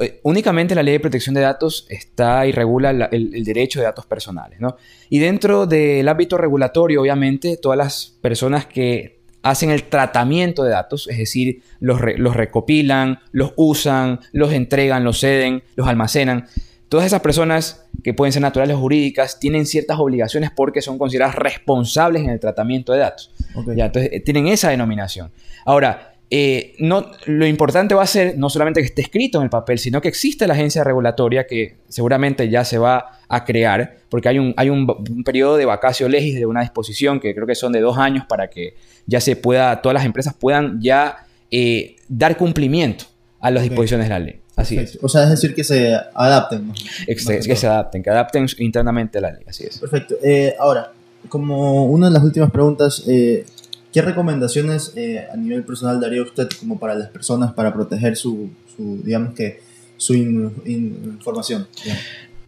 Eh, 0.00 0.20
únicamente 0.24 0.74
la 0.74 0.82
ley 0.82 0.92
de 0.94 1.00
protección 1.00 1.34
de 1.34 1.40
datos 1.40 1.86
está 1.88 2.46
y 2.46 2.52
regula 2.52 2.92
la- 2.92 3.06
el, 3.06 3.34
el 3.34 3.44
derecho 3.44 3.80
de 3.80 3.86
datos 3.86 4.06
personales, 4.06 4.60
¿no? 4.60 4.76
Y 5.08 5.18
dentro 5.18 5.66
del 5.66 6.06
ámbito 6.08 6.36
regulatorio, 6.36 7.00
obviamente, 7.02 7.56
todas 7.56 7.78
las 7.78 8.16
personas 8.20 8.66
que 8.66 9.20
hacen 9.42 9.70
el 9.70 9.84
tratamiento 9.84 10.62
de 10.64 10.70
datos, 10.70 11.08
es 11.08 11.16
decir, 11.16 11.62
los, 11.80 12.00
re- 12.00 12.18
los 12.18 12.36
recopilan, 12.36 13.20
los 13.32 13.52
usan, 13.56 14.20
los 14.32 14.52
entregan, 14.52 15.02
los 15.04 15.20
ceden, 15.20 15.62
los 15.76 15.88
almacenan, 15.88 16.46
Todas 16.90 17.06
esas 17.06 17.20
personas 17.20 17.86
que 18.02 18.14
pueden 18.14 18.32
ser 18.32 18.42
naturales 18.42 18.74
o 18.74 18.80
jurídicas 18.80 19.38
tienen 19.38 19.64
ciertas 19.64 20.00
obligaciones 20.00 20.50
porque 20.50 20.82
son 20.82 20.98
consideradas 20.98 21.36
responsables 21.36 22.24
en 22.24 22.30
el 22.30 22.40
tratamiento 22.40 22.92
de 22.92 22.98
datos. 22.98 23.30
Ya, 23.76 23.86
entonces 23.86 24.10
eh, 24.12 24.18
tienen 24.18 24.48
esa 24.48 24.70
denominación. 24.70 25.30
Ahora, 25.64 26.09
eh, 26.30 26.74
no, 26.78 27.10
lo 27.26 27.44
importante 27.46 27.94
va 27.94 28.04
a 28.04 28.06
ser 28.06 28.38
no 28.38 28.48
solamente 28.48 28.80
que 28.80 28.86
esté 28.86 29.02
escrito 29.02 29.38
en 29.38 29.44
el 29.44 29.50
papel, 29.50 29.78
sino 29.78 30.00
que 30.00 30.08
existe 30.08 30.46
la 30.46 30.54
agencia 30.54 30.84
regulatoria 30.84 31.46
que 31.46 31.76
seguramente 31.88 32.48
ya 32.48 32.64
se 32.64 32.78
va 32.78 33.18
a 33.28 33.44
crear, 33.44 33.96
porque 34.08 34.28
hay 34.28 34.38
un, 34.38 34.54
hay 34.56 34.68
un, 34.70 34.88
un 34.88 35.24
periodo 35.24 35.56
de 35.56 35.64
vacacio 35.64 36.08
legis 36.08 36.36
de 36.36 36.46
una 36.46 36.60
disposición 36.60 37.18
que 37.20 37.34
creo 37.34 37.46
que 37.46 37.54
son 37.56 37.72
de 37.72 37.80
dos 37.80 37.98
años 37.98 38.24
para 38.28 38.48
que 38.48 38.74
ya 39.06 39.20
se 39.20 39.34
pueda, 39.36 39.82
todas 39.82 39.94
las 39.94 40.04
empresas 40.04 40.34
puedan 40.34 40.80
ya 40.80 41.26
eh, 41.50 41.96
dar 42.08 42.36
cumplimiento 42.36 43.06
a 43.40 43.50
las 43.50 43.62
disposiciones 43.64 44.06
de 44.06 44.10
la 44.10 44.18
ley. 44.20 44.40
Así 44.56 44.76
es. 44.76 44.98
O 45.02 45.08
sea, 45.08 45.24
es 45.24 45.30
decir, 45.30 45.54
que 45.54 45.64
se 45.64 45.94
adapten. 46.14 46.66
más- 46.68 46.78
Ex- 47.06 47.24
más 47.26 47.36
que 47.42 47.48
que 47.48 47.56
se 47.56 47.66
adapten, 47.66 48.02
que 48.02 48.10
adapten 48.10 48.46
internamente 48.58 49.18
a 49.18 49.22
la 49.22 49.30
ley, 49.32 49.42
así 49.48 49.64
es. 49.64 49.78
Perfecto. 49.78 50.16
Eh, 50.22 50.54
ahora, 50.60 50.92
como 51.28 51.86
una 51.86 52.08
de 52.08 52.12
las 52.12 52.22
últimas 52.22 52.50
preguntas, 52.50 53.02
eh, 53.08 53.44
¿qué 53.92 54.02
recomendaciones 54.02 54.92
eh, 54.96 55.26
a 55.32 55.36
nivel 55.36 55.64
personal 55.64 56.00
daría 56.00 56.22
usted 56.22 56.48
como 56.58 56.78
para 56.78 56.94
las 56.94 57.08
personas 57.08 57.52
para 57.52 57.72
proteger 57.72 58.16
su, 58.16 58.50
su 58.76 59.02
digamos 59.02 59.34
que, 59.34 59.60
su 59.96 60.14
in- 60.14 60.52
in- 60.64 60.98
información? 61.16 61.66
digamos? 61.82 62.02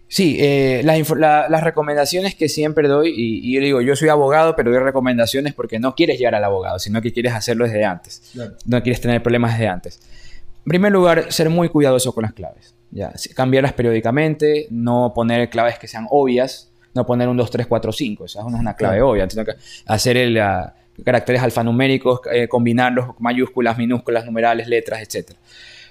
Sí, 0.09 0.37
eh, 0.40 0.83
las, 0.85 1.09
la- 1.16 1.48
las 1.48 1.62
recomendaciones 1.64 2.35
que 2.35 2.48
siempre 2.50 2.87
doy, 2.87 3.09
y, 3.16 3.48
y 3.50 3.55
yo 3.55 3.61
digo, 3.62 3.81
yo 3.81 3.96
soy 3.96 4.11
abogado, 4.11 4.55
pero 4.57 4.70
doy 4.70 4.78
recomendaciones 4.81 5.55
porque 5.55 5.78
no 5.78 5.94
quieres 5.94 6.18
llegar 6.18 6.35
al 6.35 6.44
abogado, 6.44 6.78
sino 6.78 7.00
que 7.00 7.12
quieres 7.14 7.33
hacerlo 7.33 7.64
desde 7.64 7.85
antes. 7.87 8.22
Claro. 8.35 8.52
No 8.66 8.83
quieres 8.83 9.00
tener 9.00 9.22
problemas 9.22 9.52
desde 9.52 9.68
antes. 9.68 10.00
En 10.64 10.68
primer 10.68 10.92
lugar, 10.92 11.33
ser 11.33 11.48
muy 11.48 11.70
cuidadoso 11.70 12.12
con 12.12 12.22
las 12.22 12.35
claves. 12.35 12.74
Ya, 12.90 13.11
cambiarlas 13.35 13.72
periódicamente, 13.72 14.66
no 14.70 15.12
poner 15.14 15.48
claves 15.48 15.78
que 15.78 15.88
sean 15.88 16.07
obvias, 16.11 16.70
no 16.94 17.07
poner 17.07 17.26
un 17.28 17.38
2, 17.38 17.50
3, 17.50 17.66
4, 17.66 17.90
5. 17.90 18.24
Esa 18.26 18.40
es 18.40 18.44
una 18.44 18.76
clave 18.76 18.96
Claro. 18.96 19.09
obvia. 19.12 19.31
Sino 19.31 19.46
que 19.46 19.52
hacer 19.87 20.18
el, 20.18 20.38
caracteres 21.05 21.42
alfanuméricos, 21.42 22.20
eh, 22.33 22.48
combinarlos, 22.48 23.11
mayúsculas, 23.18 23.78
minúsculas, 23.78 24.24
numerales, 24.24 24.68
letras, 24.68 25.02
etc. 25.02 25.33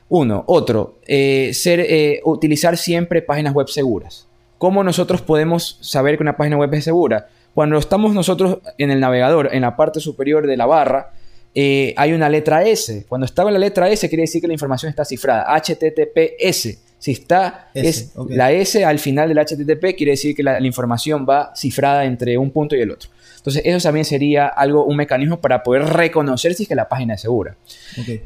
Uno. 0.10 0.44
Otro, 0.48 1.00
eh, 1.08 1.52
ser, 1.54 1.80
eh, 1.80 2.22
utilizar 2.26 2.78
siempre 2.78 3.22
páginas 3.22 3.54
web 3.54 3.68
seguras. 3.68 4.28
¿Cómo 4.58 4.84
nosotros 4.84 5.22
podemos 5.22 5.78
saber 5.82 6.18
que 6.18 6.24
una 6.24 6.38
página 6.38 6.58
web 6.58 6.74
es 6.74 6.84
segura? 6.84 7.30
Cuando 7.54 7.78
estamos 7.78 8.14
nosotros 8.14 8.60
en 8.78 8.92
el 8.92 9.00
navegador, 9.00 9.50
en 9.54 9.62
la 9.62 9.76
parte 9.76 10.00
superior 10.00 10.48
de 10.48 10.56
la 10.56 10.66
barra, 10.66 11.12
eh, 11.56 11.94
hay 11.98 12.14
una 12.14 12.30
letra 12.30 12.64
S. 12.64 13.06
Cuando 13.08 13.26
está 13.26 13.44
en 13.44 13.54
la 13.54 13.60
letra 13.60 13.90
S, 13.90 14.08
quiere 14.08 14.24
decir 14.24 14.42
que 14.42 14.48
la 14.48 14.54
información 14.54 14.90
está 14.90 15.04
cifrada. 15.04 15.46
HTTPS. 15.58 16.78
Si 16.98 17.12
está 17.12 17.70
S, 17.74 17.90
es 17.90 18.12
la 18.30 18.52
S 18.52 18.86
al 18.86 19.00
final 19.00 19.28
del 19.28 19.40
HTTP, 19.40 19.96
quiere 19.98 20.12
decir 20.12 20.36
que 20.36 20.44
la, 20.44 20.60
la 20.60 20.68
información 20.68 21.26
va 21.28 21.52
cifrada 21.56 22.06
entre 22.06 22.38
un 22.38 22.52
punto 22.52 22.76
y 22.76 22.82
el 22.82 22.92
otro. 22.92 23.10
Entonces, 23.42 23.64
eso 23.66 23.88
también 23.88 24.06
sería 24.06 24.46
algo, 24.46 24.86
un 24.86 24.96
mecanismo 24.96 25.42
para 25.42 25.64
poder 25.64 25.84
reconocer 25.86 26.54
si 26.54 26.64
es 26.64 26.70
que 26.70 26.76
la 26.76 26.88
página 26.88 27.16
es 27.16 27.22
segura. 27.22 27.56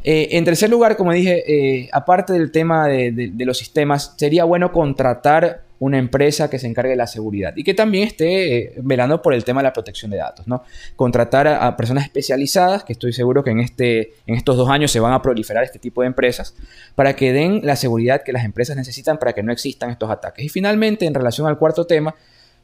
Eh, 0.03 0.27
en 0.31 0.43
tercer 0.43 0.69
lugar, 0.69 0.97
como 0.97 1.13
dije, 1.13 1.43
eh, 1.47 1.89
aparte 1.93 2.33
del 2.33 2.51
tema 2.51 2.87
de, 2.87 3.11
de- 3.13 3.31
de 3.33 3.45
los 3.45 3.57
sistemas, 3.57 4.13
sería 4.17 4.43
bueno 4.43 4.73
contratar 4.73 5.63
una 5.77 5.97
empresa 5.97 6.49
que 6.49 6.57
se 6.57 6.67
encargue 6.67 6.91
de 6.91 6.95
la 6.95 7.05
seguridad 7.07 7.53
y 7.55 7.63
que 7.63 7.73
también 7.73 8.07
esté 8.07 8.57
eh, 8.57 8.73
velando 8.77 9.21
por 9.21 9.33
el 9.33 9.43
tema 9.43 9.59
de 9.61 9.65
la 9.65 9.73
protección 9.73 10.09
de 10.09 10.17
datos, 10.17 10.47
¿no? 10.47 10.63
Contratar 10.95 11.47
a, 11.47 11.67
a 11.67 11.75
personas 11.77 12.05
especializadas, 12.05 12.83
que 12.85 12.93
estoy 12.93 13.11
seguro 13.11 13.43
que 13.43 13.51
en, 13.51 13.59
este, 13.59 14.13
en 14.25 14.35
estos 14.35 14.55
dos 14.55 14.69
años 14.69 14.91
se 14.91 14.99
van 15.01 15.11
a 15.13 15.21
proliferar 15.21 15.63
este 15.65 15.77
tipo 15.79 16.01
de 16.01 16.07
empresas, 16.07 16.55
para 16.95 17.15
que 17.15 17.33
den 17.33 17.59
la 17.63 17.75
seguridad 17.75 18.23
que 18.23 18.31
las 18.31 18.45
empresas 18.45 18.75
necesitan 18.77 19.17
para 19.17 19.33
que 19.33 19.43
no 19.43 19.51
existan 19.51 19.89
estos 19.91 20.09
ataques. 20.09 20.43
Y 20.45 20.49
finalmente, 20.49 21.05
en 21.05 21.13
relación 21.13 21.45
al 21.47 21.57
cuarto 21.57 21.85
tema, 21.85 22.15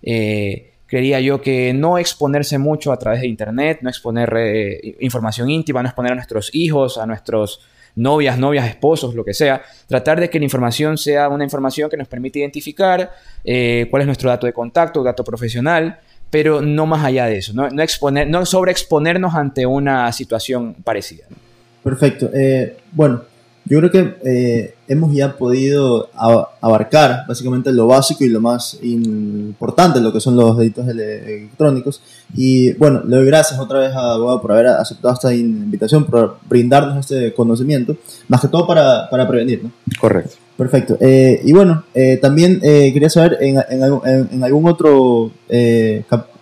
eh, 0.04 0.71
creería 0.91 1.21
yo 1.21 1.41
que 1.41 1.73
no 1.73 1.97
exponerse 1.97 2.58
mucho 2.58 2.91
a 2.91 2.99
través 2.99 3.21
de 3.21 3.27
Internet, 3.27 3.80
no 3.82 3.89
exponer 3.89 4.34
eh, 4.36 4.97
información 4.99 5.49
íntima, 5.49 5.82
no 5.82 5.88
exponer 5.88 6.12
a 6.12 6.15
nuestros 6.15 6.49
hijos, 6.54 6.97
a 6.97 7.06
nuestros 7.06 7.62
novias, 7.95 8.38
novias, 8.38 8.67
esposos, 8.67 9.15
lo 9.15 9.23
que 9.23 9.34
sea. 9.34 9.62
Tratar 9.88 10.19
de 10.19 10.30
que 10.30 10.38
la 10.38 10.43
información 10.43 10.97
sea 10.97 11.30
una 11.30 11.45
información 11.45 11.89
que 11.89 11.95
nos 11.95 12.10
permite 12.10 12.39
identificar 12.39 13.10
eh, 13.45 13.88
cuál 13.89 14.01
es 14.01 14.06
nuestro 14.06 14.30
dato 14.30 14.45
de 14.45 14.51
contacto, 14.51 15.01
dato 15.01 15.23
profesional, 15.23 15.97
pero 16.30 16.62
no 16.62 16.86
más 16.86 17.06
allá 17.06 17.25
de 17.27 17.38
eso, 17.38 17.54
no, 17.54 17.69
no, 17.69 17.82
exponer, 17.82 18.27
no 18.27 18.45
sobreexponernos 18.45 19.34
ante 19.34 19.65
una 19.65 20.12
situación 20.12 20.73
parecida. 20.84 21.23
Perfecto. 21.86 22.30
Eh, 22.34 22.75
bueno, 22.91 23.21
Yo 23.65 23.78
creo 23.78 23.91
que 23.91 24.15
eh, 24.26 24.74
hemos 24.88 25.13
ya 25.13 25.38
podido 25.38 26.10
abarcar 26.62 27.26
básicamente 27.28 27.71
lo 27.71 27.88
básico 27.88 28.24
y 28.24 28.30
lo 28.30 28.41
más 28.41 28.80
importante, 28.82 30.02
lo 30.02 30.12
que 30.12 30.19
son 30.19 30.36
los 30.36 30.58
delitos 30.58 30.88
electrónicos. 30.88 32.02
Y 32.36 32.74
bueno, 32.74 33.02
le 33.06 33.17
doy 33.17 33.26
gracias 33.28 33.60
otra 33.60 33.80
vez 33.80 33.91
a 33.93 34.13
Abogado 34.13 34.41
por 34.41 34.52
haber 34.52 34.67
aceptado 34.67 35.13
esta 35.13 35.34
invitación, 35.34 36.06
por 36.06 36.38
brindarnos 36.50 36.97
este 36.97 37.34
conocimiento, 37.34 37.95
más 38.28 38.41
que 38.41 38.47
todo 38.47 38.65
para, 38.65 39.10
para 39.10 39.28
prevenir, 39.28 39.63
¿no? 39.63 39.71
Correcto. 40.00 40.36
Perfecto. 40.58 40.97
Eh, 41.00 41.41
y 41.43 41.54
bueno, 41.54 41.84
eh, 41.93 42.17
también 42.17 42.60
quería 42.60 43.10
saber, 43.10 43.38
en, 43.41 43.58
en, 43.69 44.30
en, 44.32 44.43
algún 44.43 44.67
otro 44.67 45.32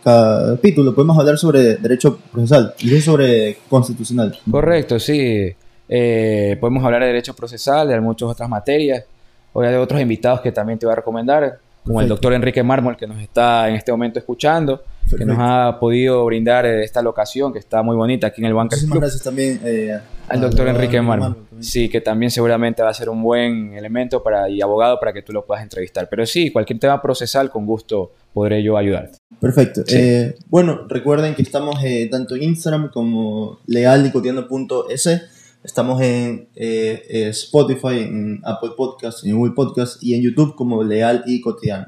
capítulo 0.03 0.95
podemos 0.95 1.17
hablar 1.17 1.37
sobre 1.37 1.75
derecho 1.75 2.17
procesal 2.31 2.73
y 2.79 3.01
sobre 3.01 3.57
constitucional. 3.69 4.37
Correcto, 4.49 4.99
sí. 4.99 5.53
Eh, 5.89 6.55
podemos 6.59 6.85
hablar 6.85 7.01
de 7.01 7.07
derecho 7.07 7.35
procesal, 7.35 7.87
de 7.87 7.99
muchas 7.99 8.29
otras 8.29 8.47
materias, 8.47 9.03
o 9.51 9.61
de 9.61 9.75
otros 9.75 9.99
invitados 9.99 10.41
que 10.41 10.51
también 10.51 10.77
te 10.77 10.85
voy 10.85 10.93
a 10.93 10.97
recomendar, 10.97 11.59
como 11.83 12.01
el 12.01 12.07
doctor 12.07 12.33
Enrique 12.33 12.61
Mármol, 12.61 12.95
que 12.95 13.07
nos 13.07 13.19
está 13.19 13.67
en 13.67 13.75
este 13.75 13.91
momento 13.91 14.19
escuchando, 14.19 14.83
que 15.17 15.25
nos 15.25 15.37
ha 15.39 15.79
podido 15.79 16.23
brindar 16.25 16.67
esta 16.67 17.01
locación, 17.01 17.51
que 17.51 17.57
está 17.57 17.81
muy 17.81 17.95
bonita 17.95 18.27
aquí 18.27 18.41
en 18.41 18.47
el 18.47 18.53
Bancas 18.53 18.77
Muchísimas 18.77 18.99
gracias 18.99 19.23
también 19.23 19.59
eh, 19.63 19.97
al 20.27 20.41
doctor 20.41 20.67
Enrique 20.67 21.01
Mármol. 21.01 21.37
Sí, 21.59 21.89
que 21.89 21.99
también 21.99 22.29
seguramente 22.29 22.83
va 22.83 22.89
a 22.89 22.93
ser 22.93 23.09
un 23.09 23.23
buen 23.23 23.73
elemento 23.73 24.21
para, 24.21 24.47
y 24.47 24.61
abogado 24.61 24.99
para 24.99 25.11
que 25.11 25.23
tú 25.23 25.33
lo 25.33 25.43
puedas 25.43 25.63
entrevistar. 25.63 26.07
Pero 26.07 26.27
sí, 26.27 26.51
cualquier 26.51 26.77
tema 26.77 27.01
procesal, 27.01 27.49
con 27.49 27.65
gusto 27.65 28.11
podré 28.33 28.61
yo 28.61 28.77
ayudarte. 28.77 29.17
Perfecto. 29.41 29.81
Eh, 29.87 30.35
bueno, 30.47 30.85
recuerden 30.87 31.33
que 31.33 31.41
estamos 31.41 31.79
tanto 32.11 32.35
en 32.35 32.43
Instagram 32.43 32.91
como 32.91 33.59
legalicotiendo.es 33.65 35.38
Estamos 35.63 36.01
en 36.01 36.47
eh, 36.55 37.03
eh, 37.09 37.27
Spotify, 37.29 37.99
en 37.99 38.39
Apple 38.45 38.71
Podcasts, 38.77 39.25
en 39.25 39.35
Google 39.35 39.53
Podcasts 39.53 39.97
y 40.01 40.13
en 40.13 40.21
YouTube 40.21 40.55
como 40.55 40.83
Leal 40.83 41.23
y 41.27 41.41
Cotidiano. 41.41 41.87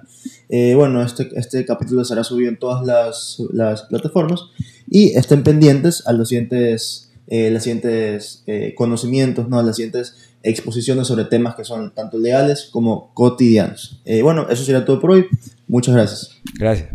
Eh, 0.50 0.76
bueno, 0.76 1.02
este, 1.02 1.30
este 1.36 1.66
capítulo 1.66 2.04
será 2.04 2.24
subido 2.26 2.50
en 2.50 2.60
todas 2.60 2.86
las, 2.86 3.42
las 3.54 3.84
plataformas 3.84 4.42
y 4.90 5.12
estén 5.18 5.44
pendientes 5.44 6.06
a 6.06 6.12
los 6.12 6.28
siguientes, 6.28 7.12
los 7.28 7.64
siguientes 7.64 8.44
conocimientos, 8.76 9.48
¿no? 9.48 9.64
las 9.64 9.78
siguientes 9.78 10.16
exposiciones 10.44 11.08
sobre 11.08 11.24
temas 11.24 11.56
que 11.56 11.64
son 11.64 11.94
tanto 11.94 12.18
leales 12.18 12.68
como 12.74 13.14
cotidianos. 13.14 14.02
bueno, 14.22 14.48
eso 14.50 14.66
será 14.66 14.84
todo 14.84 15.00
por 15.00 15.12
hoy. 15.12 15.28
Muchas 15.68 15.96
gracias. 15.96 16.42
Gracias. 16.60 16.90